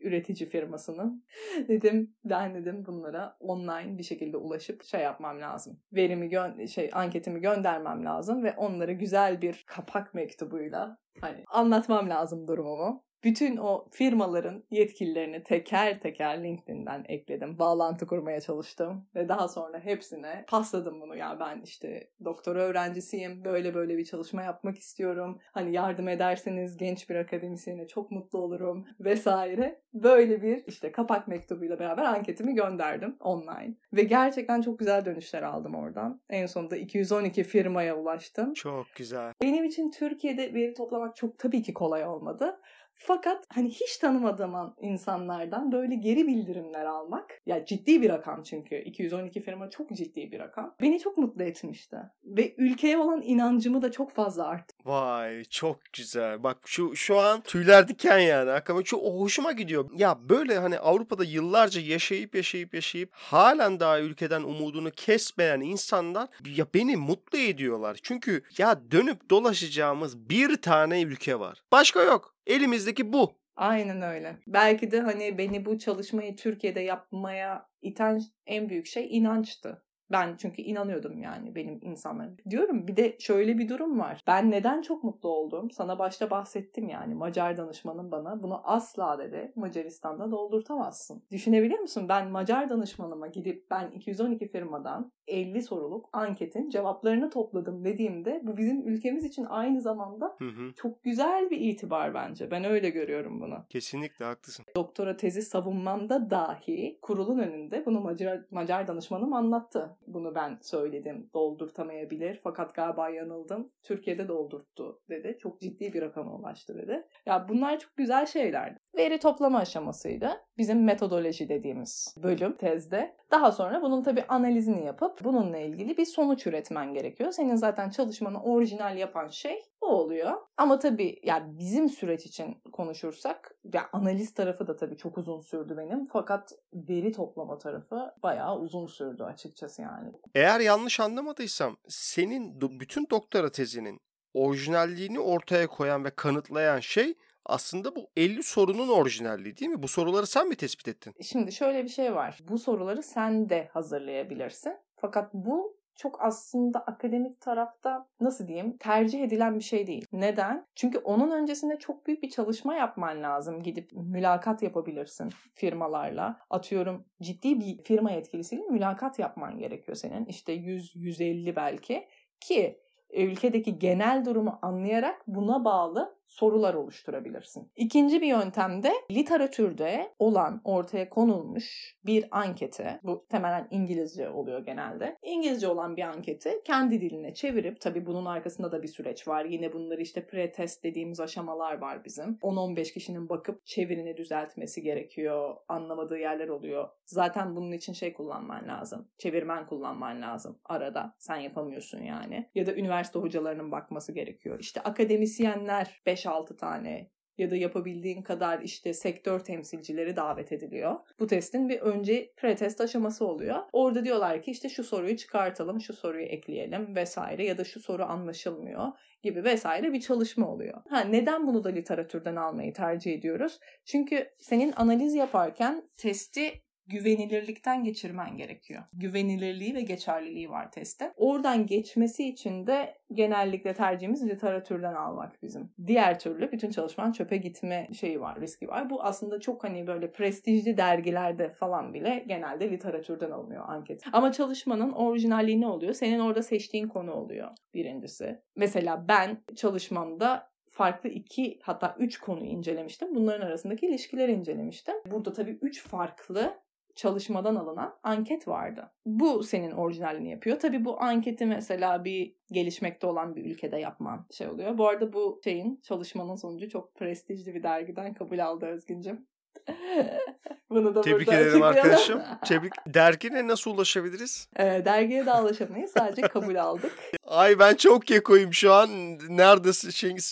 [0.01, 1.23] üretici firmasını.
[1.69, 5.81] dedim ben dedim bunlara online bir şekilde ulaşıp şey yapmam lazım.
[5.93, 12.49] Verimi gö- şey anketimi göndermem lazım ve onlara güzel bir kapak mektubuyla hani anlatmam lazım
[12.49, 17.59] durumumu bütün o firmaların yetkililerini teker teker LinkedIn'den ekledim.
[17.59, 21.17] Bağlantı kurmaya çalıştım ve daha sonra hepsine pasladım bunu.
[21.17, 23.45] Ya ben işte doktora öğrencisiyim.
[23.45, 25.39] Böyle böyle bir çalışma yapmak istiyorum.
[25.53, 29.81] Hani yardım ederseniz genç bir akademisyene çok mutlu olurum vesaire.
[29.95, 33.75] Böyle bir işte kapak mektubuyla beraber anketimi gönderdim online.
[33.93, 36.21] Ve gerçekten çok güzel dönüşler aldım oradan.
[36.31, 38.55] En sonunda 212 firmaya ulaştım.
[38.55, 39.33] Çok güzel.
[39.43, 42.61] Benim için Türkiye'de veri toplamak çok tabii ki kolay olmadı.
[42.99, 49.41] Fakat hani hiç tanımadığım insanlardan böyle geri bildirimler almak ya ciddi bir rakam çünkü 212
[49.41, 50.75] firma çok ciddi bir rakam.
[50.81, 51.97] Beni çok mutlu etmişti.
[52.25, 54.75] Ve ülkeye olan inancımı da çok fazla arttı.
[54.85, 56.43] Vay çok güzel.
[56.43, 58.51] Bak şu şu an tüyler diken yani.
[58.51, 59.91] Hakikaten çok hoşuma gidiyor.
[59.97, 66.67] Ya böyle hani Avrupa'da yıllarca yaşayıp yaşayıp yaşayıp halen daha ülkeden umudunu kesmeyen insanlar ya
[66.75, 67.99] beni mutlu ediyorlar.
[68.03, 71.63] Çünkü ya dönüp dolaşacağımız bir tane ülke var.
[71.73, 72.38] Başka yok.
[72.49, 73.31] Elimizdeki bu.
[73.57, 74.37] Aynen öyle.
[74.47, 79.83] Belki de hani beni bu çalışmayı Türkiye'de yapmaya iten en büyük şey inançtı.
[80.13, 82.37] Ben çünkü inanıyordum yani benim insanlarım.
[82.51, 84.23] Diyorum bir de şöyle bir durum var.
[84.27, 85.71] Ben neden çok mutlu oldum?
[85.71, 87.15] Sana başta bahsettim yani.
[87.15, 89.53] Macar danışmanım bana bunu asla dedi.
[89.57, 91.25] Macaristan'da doldurtamazsın.
[91.31, 92.09] Düşünebiliyor musun?
[92.09, 98.89] Ben Macar danışmanıma gidip ben 212 firmadan 50 soruluk anketin cevaplarını topladım dediğimde bu bizim
[98.89, 100.73] ülkemiz için aynı zamanda hı hı.
[100.77, 102.51] çok güzel bir itibar bence.
[102.51, 103.65] Ben öyle görüyorum bunu.
[103.69, 104.65] Kesinlikle haklısın.
[104.77, 109.97] Doktora tezi savunmamda dahi kurulun önünde bunu Macar, Macar danışmanım anlattı.
[110.07, 111.31] Bunu ben söyledim.
[111.35, 113.71] Doldurtamayabilir fakat galiba yanıldım.
[113.83, 115.39] Türkiye'de doldurttu dedi.
[115.43, 117.07] Çok ciddi bir rakama ulaştı dedi.
[117.27, 118.77] Ya bunlar çok güzel şeyler.
[118.97, 120.41] Veri toplama aşamasıydı.
[120.59, 123.17] Bizim metodoloji dediğimiz bölüm tezde.
[123.31, 127.33] Daha sonra bunun tabii analizini yapıp bununla ilgili bir sonuç üretmen gerekiyor.
[127.33, 130.33] Senin zaten çalışmanı orijinal yapan şey o oluyor.
[130.57, 135.77] Ama tabii yani bizim süreç için konuşursak ya analiz tarafı da tabii çok uzun sürdü
[135.77, 136.07] benim.
[136.07, 140.13] Fakat veri toplama tarafı bayağı uzun sürdü açıkçası yani.
[140.35, 144.01] Eğer yanlış anlamadıysam senin bütün doktora tezinin
[144.35, 147.15] orijinalliğini ortaya koyan ve kanıtlayan şey
[147.49, 149.83] aslında bu 50 sorunun orijinalliği değil mi?
[149.83, 151.15] Bu soruları sen mi tespit ettin?
[151.23, 152.39] Şimdi şöyle bir şey var.
[152.49, 154.77] Bu soruları sen de hazırlayabilirsin.
[154.97, 160.07] Fakat bu çok aslında akademik tarafta nasıl diyeyim tercih edilen bir şey değil.
[160.13, 160.67] Neden?
[160.75, 163.63] Çünkü onun öncesinde çok büyük bir çalışma yapman lazım.
[163.63, 166.41] Gidip mülakat yapabilirsin firmalarla.
[166.51, 170.25] Atıyorum ciddi bir firma yetkilisiyle mülakat yapman gerekiyor senin.
[170.25, 172.09] İşte 100-150 belki
[172.41, 172.81] ki
[173.11, 177.73] ülkedeki genel durumu anlayarak buna bağlı sorular oluşturabilirsin.
[177.77, 185.17] İkinci bir yöntem de literatürde olan ortaya konulmuş bir anketi, bu temelen İngilizce oluyor genelde.
[185.23, 189.45] İngilizce olan bir anketi kendi diline çevirip, tabii bunun arkasında da bir süreç var.
[189.45, 192.39] Yine bunları işte pre-test dediğimiz aşamalar var bizim.
[192.43, 195.57] 10-15 kişinin bakıp çevirini düzeltmesi gerekiyor.
[195.69, 196.89] Anlamadığı yerler oluyor.
[197.05, 199.09] Zaten bunun için şey kullanman lazım.
[199.19, 201.15] Çevirmen kullanman lazım arada.
[201.19, 202.51] Sen yapamıyorsun yani.
[202.55, 204.59] Ya da üniversite hocalarının bakması gerekiyor.
[204.61, 210.97] İşte akademisyenler 5-6 tane ya da yapabildiğin kadar işte sektör temsilcileri davet ediliyor.
[211.21, 213.57] Bu testin bir önce pretest aşaması oluyor.
[213.73, 218.05] Orada diyorlar ki işte şu soruyu çıkartalım, şu soruyu ekleyelim vesaire ya da şu soru
[218.05, 218.87] anlaşılmıyor
[219.23, 220.83] gibi vesaire bir çalışma oluyor.
[220.89, 223.59] Ha neden bunu da literatürden almayı tercih ediyoruz?
[223.85, 226.53] Çünkü senin analiz yaparken testi
[226.89, 228.83] güvenilirlikten geçirmen gerekiyor.
[228.93, 231.13] Güvenilirliği ve geçerliliği var testte.
[231.17, 235.73] Oradan geçmesi için de genellikle tercihimiz literatürden almak bizim.
[235.87, 238.91] Diğer türlü bütün çalışman çöpe gitme şeyi var, riski var.
[238.91, 244.03] Bu aslında çok hani böyle prestijli dergilerde falan bile genelde literatürden alınıyor anket.
[244.13, 245.93] Ama çalışmanın orijinalliği ne oluyor?
[245.93, 248.43] Senin orada seçtiğin konu oluyor birincisi.
[248.57, 253.15] Mesela ben çalışmamda farklı iki hatta üç konuyu incelemiştim.
[253.15, 254.95] Bunların arasındaki ilişkileri incelemiştim.
[255.11, 256.55] Burada tabii üç farklı
[256.99, 258.91] çalışmadan alınan anket vardı.
[259.07, 260.59] Bu senin orijinalini yapıyor.
[260.59, 264.79] Tabii bu anketi mesela bir gelişmekte olan bir ülkede yapman şey oluyor.
[264.79, 269.27] Bu arada bu şeyin çalışmanın sonucu çok prestijli bir dergiden kabul aldı Özgüncüm.
[270.71, 272.23] Bunu da Tebrik ederim arkadaşım.
[272.47, 272.73] Tebrik.
[272.87, 274.49] Dergine nasıl ulaşabiliriz?
[274.57, 275.91] Ee, dergiye de ulaşamayız.
[275.91, 276.93] Sadece kabul aldık.
[277.27, 278.91] Ay ben çok kekoyum şu an.
[279.29, 279.91] Neredesin?
[279.91, 280.23] Çünkü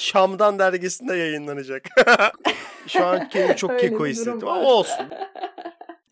[0.00, 1.82] Şam'dan dergisinde yayınlanacak.
[2.88, 5.06] şu an kendimi çok keko hissettim ama olsun.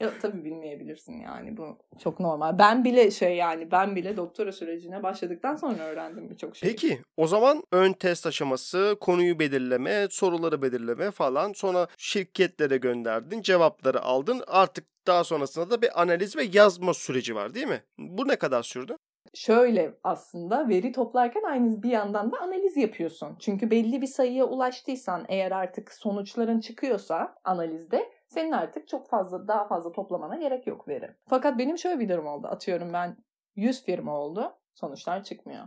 [0.00, 2.58] Ya tabii bilmeyebilirsin yani bu çok normal.
[2.58, 6.70] Ben bile şey yani ben bile doktora sürecine başladıktan sonra öğrendim birçok şey.
[6.70, 14.02] Peki o zaman ön test aşaması, konuyu belirleme, soruları belirleme falan sonra şirketlere gönderdin, cevapları
[14.02, 14.42] aldın.
[14.46, 17.82] Artık daha sonrasında da bir analiz ve yazma süreci var değil mi?
[17.98, 18.96] Bu ne kadar sürdü?
[19.34, 23.36] Şöyle aslında veri toplarken aynı bir yandan da analiz yapıyorsun.
[23.38, 29.66] Çünkü belli bir sayıya ulaştıysan eğer artık sonuçların çıkıyorsa analizde senin artık çok fazla daha
[29.66, 31.10] fazla toplamana gerek yok veri.
[31.28, 32.46] Fakat benim şöyle bir durum oldu.
[32.46, 33.16] Atıyorum ben
[33.56, 34.52] 100 firma oldu.
[34.74, 35.64] Sonuçlar çıkmıyor.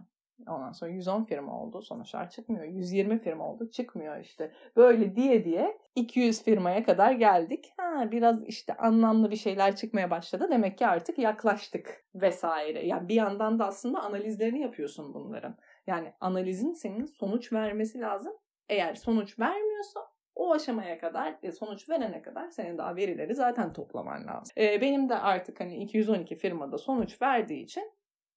[0.48, 1.82] Ondan sonra 110 firma oldu.
[1.82, 2.63] Sonuçlar çıkmıyor.
[2.63, 3.72] 120 firma oldu.
[3.72, 4.52] Çıkmıyor işte.
[4.76, 7.74] Böyle diye diye 200 firmaya kadar geldik.
[7.78, 10.48] Ha biraz işte anlamlı bir şeyler çıkmaya başladı.
[10.52, 12.88] Demek ki artık yaklaştık vesaire.
[12.88, 15.58] Yani bir yandan da aslında analizlerini yapıyorsun bunların.
[15.88, 18.34] Yani analizin senin sonuç vermesi lazım.
[18.69, 20.00] Eğer sonuç vermiyorsa
[20.39, 24.54] o aşamaya kadar e, sonuç verene kadar senin daha verileri zaten toplaman lazım.
[24.58, 27.91] Ee, benim de artık hani 212 firmada sonuç verdiği için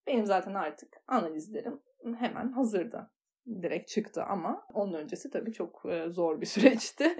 [0.07, 1.81] benim zaten artık analizlerim
[2.19, 3.11] hemen hazırdı.
[3.63, 7.17] Direkt çıktı ama onun öncesi tabii çok e, zor bir süreçti.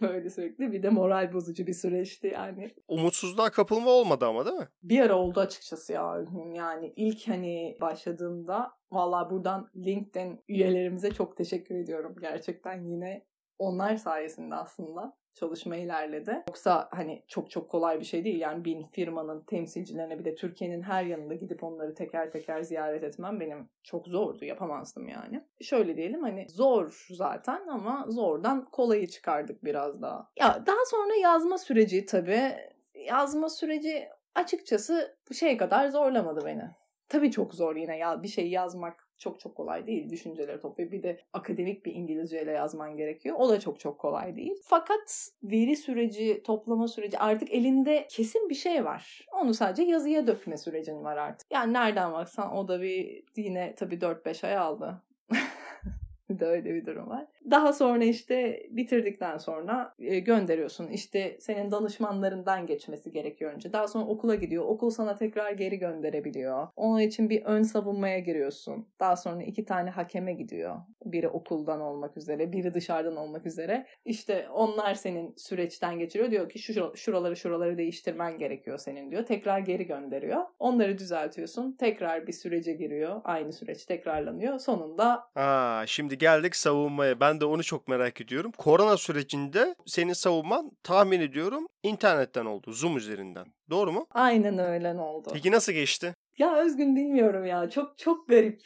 [0.00, 2.70] Böyle sürekli bir de moral bozucu bir süreçti yani.
[2.88, 4.68] Umutsuzluğa kapılma olmadı ama değil mi?
[4.82, 6.24] Bir ara oldu açıkçası ya.
[6.54, 12.16] Yani ilk hani başladığımda valla buradan LinkedIn üyelerimize çok teşekkür ediyorum.
[12.20, 16.42] Gerçekten yine onlar sayesinde aslında çalışma ilerledi.
[16.48, 18.40] Yoksa hani çok çok kolay bir şey değil.
[18.40, 23.40] Yani bin firmanın temsilcilerine bir de Türkiye'nin her yanında gidip onları teker teker ziyaret etmem
[23.40, 24.44] benim çok zordu.
[24.44, 25.44] Yapamazdım yani.
[25.60, 30.30] Şöyle diyelim hani zor zaten ama zordan kolayı çıkardık biraz daha.
[30.36, 32.52] Ya daha sonra yazma süreci tabii.
[32.94, 36.64] Yazma süreci açıkçası şey kadar zorlamadı beni.
[37.08, 41.02] Tabii çok zor yine ya bir şey yazmak çok çok kolay değil düşünceleri toplayıp bir
[41.02, 43.36] de akademik bir İngilizceyle yazman gerekiyor.
[43.38, 44.54] O da çok çok kolay değil.
[44.64, 49.26] Fakat veri süreci, toplama süreci artık elinde kesin bir şey var.
[49.32, 51.52] Onu sadece yazıya dökme sürecin var artık.
[51.52, 55.02] Yani nereden baksan o da bir yine tabii 4-5 ay aldı.
[56.30, 57.26] de öyle bir durum var.
[57.50, 60.88] Daha sonra işte bitirdikten sonra e, gönderiyorsun.
[60.88, 63.72] İşte senin danışmanlarından geçmesi gerekiyor önce.
[63.72, 64.64] Daha sonra okula gidiyor.
[64.64, 66.68] Okul sana tekrar geri gönderebiliyor.
[66.76, 68.86] Onun için bir ön savunmaya giriyorsun.
[69.00, 70.76] Daha sonra iki tane hakeme gidiyor.
[71.04, 73.86] Biri okuldan olmak üzere, biri dışarıdan olmak üzere.
[74.04, 76.30] İşte onlar senin süreçten geçiriyor.
[76.30, 79.26] Diyor ki şu şuraları şuraları değiştirmen gerekiyor senin diyor.
[79.26, 80.42] Tekrar geri gönderiyor.
[80.58, 81.76] Onları düzeltiyorsun.
[81.78, 83.20] Tekrar bir sürece giriyor.
[83.24, 84.58] Aynı süreç tekrarlanıyor.
[84.58, 87.20] Sonunda Aa, şimdi geldik savunmaya.
[87.20, 88.52] Ben de onu çok merak ediyorum.
[88.58, 92.72] Korona sürecinde senin savunman tahmin ediyorum internetten oldu.
[92.72, 93.46] Zoom üzerinden.
[93.70, 94.06] Doğru mu?
[94.10, 95.30] aynen öyle oldu.
[95.32, 96.14] Peki nasıl geçti?
[96.38, 97.70] Ya Özgün bilmiyorum ya.
[97.70, 98.60] Çok çok garip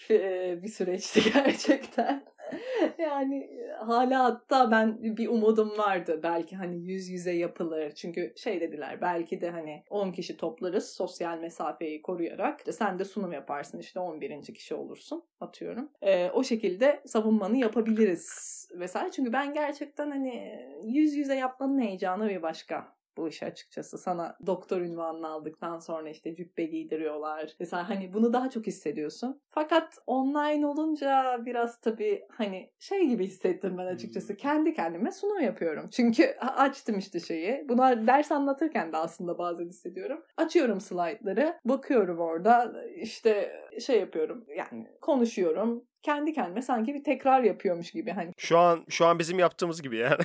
[0.62, 2.24] bir süreçti gerçekten.
[2.98, 6.20] yani hala hatta ben bir umudum vardı.
[6.22, 7.90] Belki hani yüz yüze yapılır.
[7.90, 12.58] Çünkü şey dediler belki de hani 10 kişi toplarız sosyal mesafeyi koruyarak.
[12.58, 14.42] İşte sen de sunum yaparsın işte 11.
[14.42, 15.90] kişi olursun atıyorum.
[16.02, 19.10] E, o şekilde savunmanı yapabiliriz vesaire.
[19.10, 23.98] Çünkü ben gerçekten hani yüz yüze yapmanın heyecanı bir başka bu işi açıkçası.
[23.98, 27.50] Sana doktor ünvanını aldıktan sonra işte cübbe giydiriyorlar.
[27.60, 29.40] Mesela hani bunu daha çok hissediyorsun.
[29.50, 34.36] Fakat online olunca biraz tabii hani şey gibi hissettim ben açıkçası.
[34.36, 35.88] Kendi kendime sunum yapıyorum.
[35.90, 37.68] Çünkü açtım işte şeyi.
[37.68, 40.22] Buna ders anlatırken de aslında bazen hissediyorum.
[40.36, 41.58] Açıyorum slaytları.
[41.64, 44.44] Bakıyorum orada işte şey yapıyorum.
[44.56, 48.32] Yani konuşuyorum kendi kendime sanki bir tekrar yapıyormuş gibi hani.
[48.36, 50.22] Şu an şu an bizim yaptığımız gibi yani.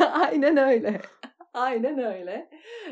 [0.12, 1.00] Aynen öyle.
[1.58, 2.50] Aynen öyle.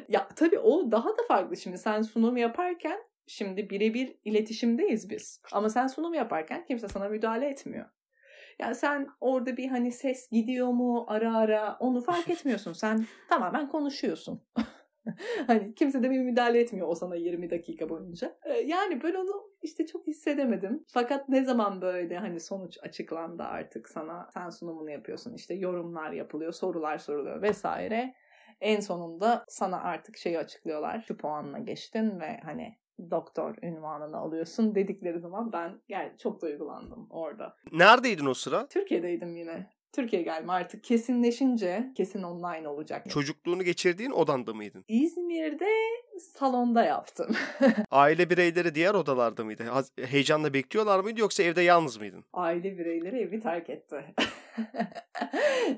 [0.09, 1.57] Ya tabii o daha da farklı.
[1.57, 5.43] Şimdi sen sunum yaparken şimdi birebir iletişimdeyiz biz.
[5.53, 7.87] Ama sen sunum yaparken kimse sana müdahale etmiyor.
[8.61, 12.73] Yani sen orada bir hani ses gidiyor mu ara ara onu fark etmiyorsun.
[12.83, 14.43] Sen tamamen konuşuyorsun.
[15.47, 18.39] hani kimse de bir müdahale etmiyor o sana 20 dakika boyunca.
[18.65, 20.85] Yani ben onu işte çok hissedemedim.
[20.89, 26.53] Fakat ne zaman böyle hani sonuç açıklandı artık sana sen sunumunu yapıyorsun işte yorumlar yapılıyor
[26.53, 28.15] sorular soruluyor vesaire
[28.61, 31.05] en sonunda sana artık şeyi açıklıyorlar.
[31.09, 32.79] Şu puanla geçtin ve hani
[33.11, 37.57] doktor ünvanını alıyorsun dedikleri zaman ben yani çok duygulandım orada.
[37.73, 38.67] Neredeydin o sıra?
[38.69, 39.71] Türkiye'deydim yine.
[39.93, 43.11] Türkiye gelme artık kesinleşince kesin online olacak.
[43.11, 44.85] Çocukluğunu geçirdiğin odanda mıydın?
[44.89, 45.71] İzmir'de
[46.21, 47.37] salonda yaptım.
[47.91, 49.65] Aile bireyleri diğer odalarda mıydı?
[50.01, 52.25] Heyecanla bekliyorlar mıydı yoksa evde yalnız mıydın?
[52.33, 54.05] Aile bireyleri evi terk etti.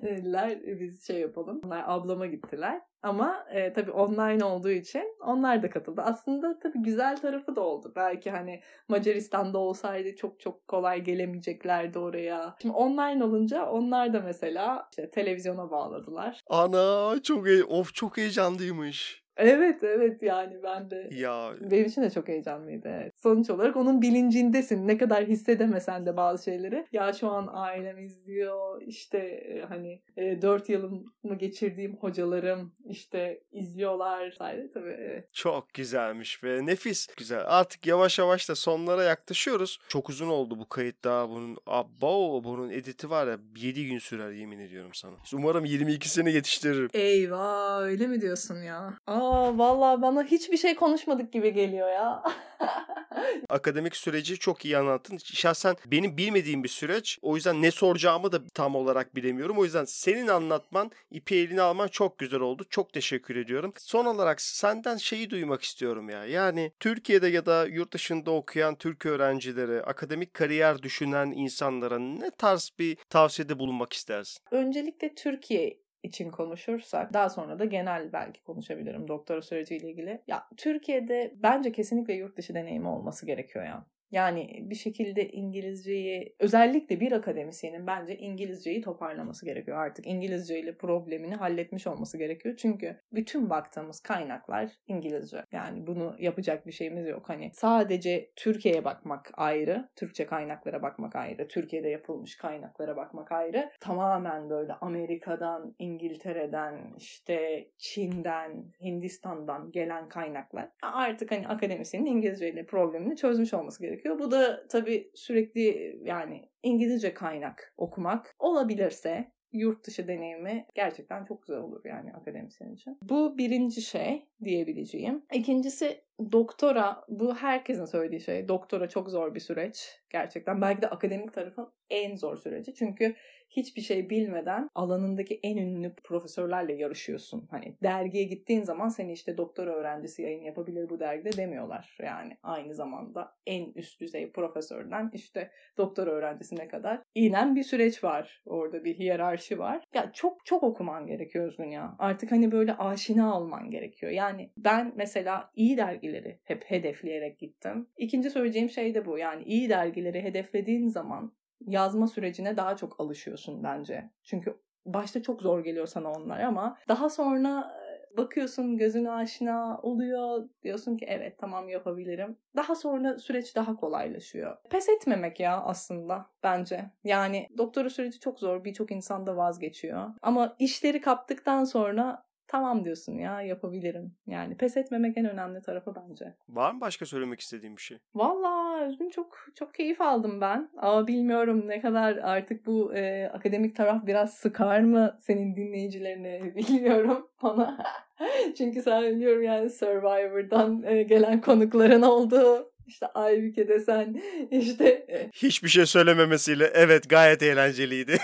[0.02, 1.60] Dediler biz şey yapalım.
[1.64, 2.80] Onlar ablama gittiler.
[3.02, 6.02] Ama e, tabii online olduğu için onlar da katıldı.
[6.04, 7.92] Aslında tabii güzel tarafı da oldu.
[7.96, 12.54] Belki hani Macaristan'da olsaydı çok çok kolay gelemeyeceklerdi oraya.
[12.62, 16.40] Şimdi online olunca onlar da mesela işte televizyona bağladılar.
[16.46, 19.24] Ana çok he- of çok heyecanlıymış.
[19.38, 22.88] Evet evet yani ben de Ya benim için de çok heyecanlıydı.
[22.88, 23.12] Evet.
[23.16, 24.88] Sonuç olarak onun bilincindesin.
[24.88, 26.86] Ne kadar hissedemesen de bazı şeyleri.
[26.92, 28.82] Ya şu an ailem izliyor.
[28.82, 34.34] İşte e, hani e, 4 yılımı geçirdiğim hocalarım işte izliyorlar.
[34.38, 35.34] Sadece tabii evet.
[35.34, 37.44] çok güzelmiş ve nefis güzel.
[37.46, 39.78] Artık yavaş yavaş da sonlara yaklaşıyoruz.
[39.88, 41.58] Çok uzun oldu bu kayıt daha bunun.
[41.66, 45.14] Abba bunun editi var ya 7 gün sürer yemin ediyorum sana.
[45.34, 46.88] Umarım 22 sene yetiştiririm.
[46.94, 48.94] Eyvah öyle mi diyorsun ya?
[49.06, 49.27] Aa
[49.58, 52.22] vallahi bana hiçbir şey konuşmadık gibi geliyor ya.
[53.48, 55.18] Akademik süreci çok iyi anlattın.
[55.24, 57.18] Şahsen benim bilmediğim bir süreç.
[57.22, 59.58] O yüzden ne soracağımı da tam olarak bilemiyorum.
[59.58, 62.64] O yüzden senin anlatman, ipi eline alman çok güzel oldu.
[62.70, 63.72] Çok teşekkür ediyorum.
[63.78, 66.26] Son olarak senden şeyi duymak istiyorum ya.
[66.26, 72.70] Yani Türkiye'de ya da yurt dışında okuyan Türk öğrencilere, akademik kariyer düşünen insanlara ne tarz
[72.78, 74.42] bir tavsiyede bulunmak istersin?
[74.50, 80.22] Öncelikle Türkiye için konuşursak daha sonra da genel belki konuşabilirim doktora süreciyle ilgili.
[80.26, 83.86] Ya Türkiye'de bence kesinlikle yurt dışı deneyimi olması gerekiyor ya.
[84.10, 90.06] Yani bir şekilde İngilizceyi özellikle bir akademisyenin bence İngilizceyi toparlaması gerekiyor artık.
[90.06, 92.56] İngilizce ile problemini halletmiş olması gerekiyor.
[92.56, 95.44] Çünkü bütün baktığımız kaynaklar İngilizce.
[95.52, 97.28] Yani bunu yapacak bir şeyimiz yok.
[97.28, 103.70] Hani sadece Türkiye'ye bakmak ayrı, Türkçe kaynaklara bakmak ayrı, Türkiye'de yapılmış kaynaklara bakmak ayrı.
[103.80, 110.68] Tamamen böyle Amerika'dan, İngiltere'den, işte Çin'den, Hindistan'dan gelen kaynaklar.
[110.82, 114.18] Artık hani akademisyenin İngilizce ile problemini çözmüş olması gerekiyor gerekiyor.
[114.18, 121.58] Bu da tabii sürekli yani İngilizce kaynak okumak olabilirse yurt dışı deneyimi gerçekten çok güzel
[121.60, 122.98] olur yani akademisyen için.
[123.02, 125.22] Bu birinci şey diyebileceğim.
[125.34, 126.00] İkincisi
[126.32, 128.48] doktora bu herkesin söylediği şey.
[128.48, 130.60] Doktora çok zor bir süreç gerçekten.
[130.60, 132.74] Belki de akademik tarafın en zor süreci.
[132.74, 133.14] Çünkü
[133.50, 137.48] hiçbir şey bilmeden alanındaki en ünlü profesörlerle yarışıyorsun.
[137.50, 141.96] Hani dergiye gittiğin zaman seni işte doktora öğrencisi yayın yapabilir bu dergide demiyorlar.
[142.02, 148.42] Yani aynı zamanda en üst düzey profesörden işte doktora öğrencisine kadar inen bir süreç var.
[148.46, 149.84] Orada bir hiyerarşi var.
[149.94, 151.96] Ya çok çok okuman gerekiyor Özgün ya.
[151.98, 154.12] Artık hani böyle aşina olman gerekiyor.
[154.12, 155.76] Yani ben mesela iyi
[156.08, 157.86] dergileri hep hedefleyerek gittim.
[157.96, 159.18] İkinci söyleyeceğim şey de bu.
[159.18, 164.10] Yani iyi dergileri hedeflediğin zaman yazma sürecine daha çok alışıyorsun bence.
[164.22, 164.54] Çünkü
[164.86, 170.48] başta çok zor geliyor sana onlar ama daha sonra e, bakıyorsun gözüne aşina oluyor.
[170.62, 172.36] Diyorsun ki evet tamam yapabilirim.
[172.56, 174.56] Daha sonra süreç daha kolaylaşıyor.
[174.70, 176.90] Pes etmemek ya aslında bence.
[177.04, 178.64] Yani doktora süreci çok zor.
[178.64, 180.10] Birçok insan da vazgeçiyor.
[180.22, 184.12] Ama işleri kaptıktan sonra tamam diyorsun ya yapabilirim.
[184.26, 186.34] Yani pes etmemek en önemli tarafı bence.
[186.48, 187.98] Var mı başka söylemek istediğim bir şey?
[188.14, 190.70] Valla Özgün çok çok keyif aldım ben.
[190.76, 197.28] Ama bilmiyorum ne kadar artık bu e, akademik taraf biraz sıkar mı senin dinleyicilerini bilmiyorum
[197.42, 197.84] ona.
[198.58, 202.70] Çünkü sen biliyorum yani Survivor'dan e, gelen konukların oldu.
[202.86, 204.20] İşte Aybüke desen
[204.50, 204.84] işte.
[204.88, 208.18] E, Hiçbir şey söylememesiyle evet gayet eğlenceliydi.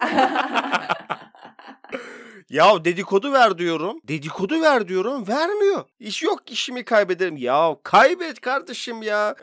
[2.50, 4.00] Ya dedikodu ver diyorum.
[4.08, 5.28] Dedikodu ver diyorum.
[5.28, 5.84] Vermiyor.
[6.00, 7.36] İş yok işimi kaybederim.
[7.36, 9.34] Ya kaybet kardeşim ya.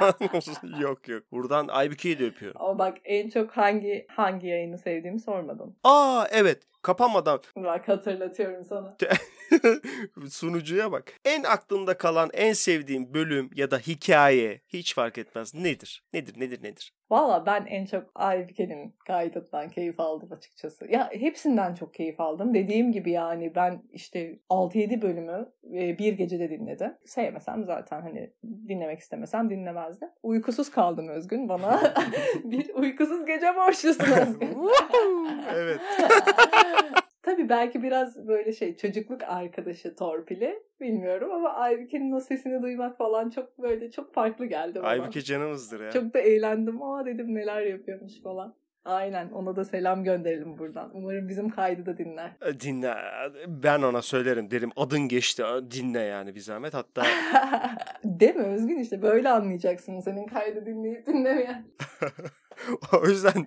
[0.80, 1.22] yok yok.
[1.32, 2.62] Buradan Aybüke'yi de öpüyorum.
[2.62, 5.76] Ama bak en çok hangi hangi yayını sevdiğimi sormadın.
[5.84, 7.40] Aa evet kapanmadan.
[7.56, 8.96] Bak hatırlatıyorum sana.
[10.30, 11.12] Sunucuya bak.
[11.24, 15.54] En aklında kalan en sevdiğim bölüm ya da hikaye hiç fark etmez.
[15.54, 16.04] Nedir?
[16.12, 16.92] Nedir nedir nedir?
[17.10, 20.86] Valla ben en çok Aybüke'nin kaydından keyif aldım açıkçası.
[20.90, 22.54] Ya hepsinden çok keyif aldım.
[22.54, 26.94] Dediğim gibi yani ben işte 6-7 bölümü e, bir gecede dinledim.
[27.04, 28.30] Sevmesem zaten hani
[28.68, 30.08] dinlemek istemesem dinlemezdim.
[30.22, 31.48] Uykusuz kaldım Özgün.
[31.48, 31.80] Bana
[32.44, 34.56] bir uykusuz gece borçlusun Özgün.
[35.54, 35.80] evet.
[37.22, 43.30] Tabii belki biraz böyle şey çocukluk arkadaşı torpili bilmiyorum ama Aybüke'nin o sesini duymak falan
[43.30, 44.88] çok böyle çok farklı geldi bana.
[44.88, 45.90] Aybüke canımızdır ya.
[45.90, 46.82] Çok da eğlendim.
[46.82, 48.54] Aa dedim neler yapıyormuş falan.
[48.84, 50.90] Aynen ona da selam gönderelim buradan.
[50.94, 52.30] Umarım bizim kaydı da dinler.
[52.46, 52.94] E, dinle.
[53.46, 57.02] Ben ona söylerim derim adın geçti dinle yani bir zahmet hatta.
[58.04, 61.64] Değil mi Özgün işte böyle anlayacaksın senin kaydı dinleyip dinlemeyen.
[63.02, 63.46] o yüzden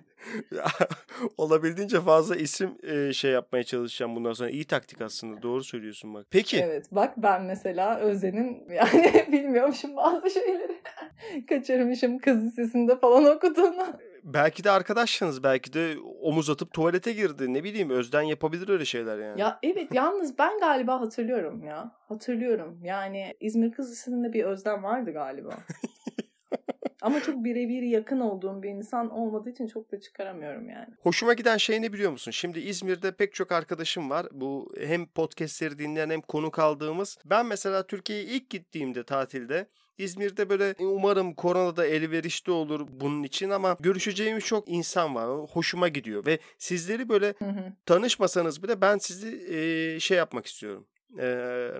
[1.38, 4.50] olabildiğince fazla isim e, şey yapmaya çalışacağım bundan sonra.
[4.50, 5.42] iyi taktik aslında.
[5.42, 6.26] Doğru söylüyorsun bak.
[6.30, 6.60] Peki.
[6.60, 10.82] Evet bak ben mesela Özden'in yani bilmiyormuşum bazı şeyleri.
[11.48, 13.86] Kaçırmışım kız lisesinde falan okuduğunu.
[14.24, 15.42] Belki de arkadaşsınız.
[15.42, 17.54] Belki de omuz atıp tuvalete girdi.
[17.54, 19.40] Ne bileyim Özden yapabilir öyle şeyler yani.
[19.40, 21.92] Ya evet yalnız ben galiba hatırlıyorum ya.
[22.08, 22.78] Hatırlıyorum.
[22.82, 25.50] Yani İzmir Kız Lisesi'nde bir Özden vardı galiba.
[27.02, 30.88] Ama çok birebir yakın olduğum bir insan olmadığı için çok da çıkaramıyorum yani.
[31.00, 32.30] Hoşuma giden şey ne biliyor musun?
[32.30, 34.26] Şimdi İzmir'de pek çok arkadaşım var.
[34.32, 37.18] Bu hem podcastleri dinleyen hem konuk aldığımız.
[37.24, 39.66] Ben mesela Türkiye'ye ilk gittiğimde tatilde
[39.98, 45.28] İzmir'de böyle umarım koronada elverişli olur bunun için ama görüşeceğim çok insan var.
[45.50, 47.72] Hoşuma gidiyor ve sizleri böyle hı hı.
[47.86, 50.86] tanışmasanız bile ben sizi e, şey yapmak istiyorum
[51.18, 51.26] e,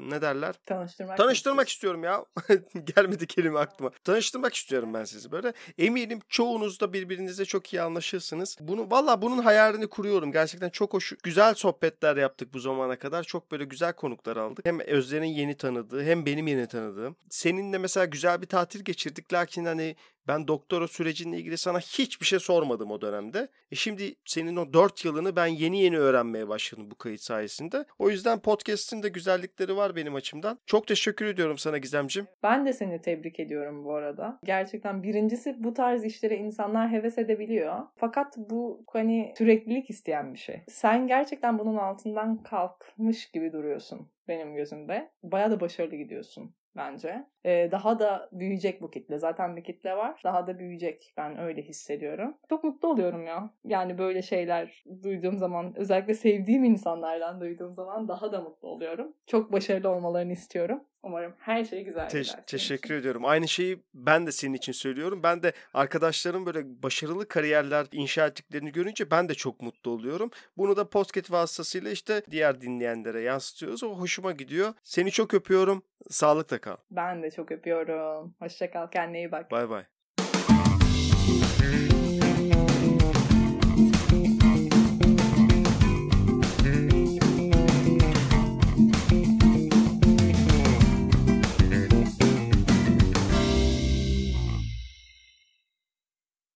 [0.00, 0.54] ne derler?
[0.66, 1.16] Tanıştırmak.
[1.16, 2.24] Tanıştırmak istiyorum ya.
[2.96, 3.90] Gelmedi kelime aklıma.
[4.04, 5.52] Tanıştırmak istiyorum ben sizi böyle.
[5.78, 8.56] Eminim çoğunuz da birbirinizle çok iyi anlaşırsınız.
[8.60, 10.32] Bunu valla bunun hayalini kuruyorum.
[10.32, 13.22] Gerçekten çok hoş, güzel sohbetler yaptık bu zamana kadar.
[13.24, 14.66] Çok böyle güzel konuklar aldık.
[14.66, 17.16] Hem Özler'in yeni tanıdığı hem benim yeni tanıdığım.
[17.30, 19.32] Seninle mesela güzel bir tatil geçirdik.
[19.32, 19.96] Lakin hani
[20.28, 23.48] ben doktora sürecinle ilgili sana hiçbir şey sormadım o dönemde.
[23.70, 27.84] E şimdi senin o 4 yılını ben yeni yeni öğrenmeye başladım bu kayıt sayesinde.
[27.98, 30.58] O yüzden podcast'in de güzellikleri var benim açımdan.
[30.66, 32.26] Çok teşekkür ediyorum sana Gizemcim.
[32.42, 34.38] Ben de seni tebrik ediyorum bu arada.
[34.44, 37.82] Gerçekten birincisi bu tarz işlere insanlar heves edebiliyor.
[37.96, 40.62] Fakat bu hani süreklilik isteyen bir şey.
[40.68, 45.10] Sen gerçekten bunun altından kalkmış gibi duruyorsun benim gözümde.
[45.22, 47.26] Baya da başarılı gidiyorsun bence.
[47.44, 49.18] Ee, daha da büyüyecek bu kitle.
[49.18, 50.20] Zaten bir kitle var.
[50.24, 51.14] Daha da büyüyecek.
[51.16, 52.34] Ben öyle hissediyorum.
[52.48, 53.50] Çok mutlu oluyorum ya.
[53.64, 59.14] Yani böyle şeyler duyduğum zaman özellikle sevdiğim insanlardan duyduğum zaman daha da mutlu oluyorum.
[59.26, 60.84] Çok başarılı olmalarını istiyorum.
[61.04, 62.46] Umarım her şey güzel Te- gider.
[62.46, 62.94] Teşekkür için.
[62.94, 63.24] ediyorum.
[63.24, 65.22] Aynı şeyi ben de senin için söylüyorum.
[65.22, 70.30] Ben de arkadaşlarım böyle başarılı kariyerler inşa ettiklerini görünce ben de çok mutlu oluyorum.
[70.56, 73.82] Bunu da podcast vasıtasıyla işte diğer dinleyenlere yansıtıyoruz.
[73.82, 74.74] O hoşuma gidiyor.
[74.84, 75.82] Seni çok öpüyorum.
[76.10, 76.76] Sağlıkla kal.
[76.90, 78.34] Ben de çok öpüyorum.
[78.38, 78.86] Hoşça kal.
[78.90, 79.50] Kendine iyi bak.
[79.50, 79.84] Bay bay.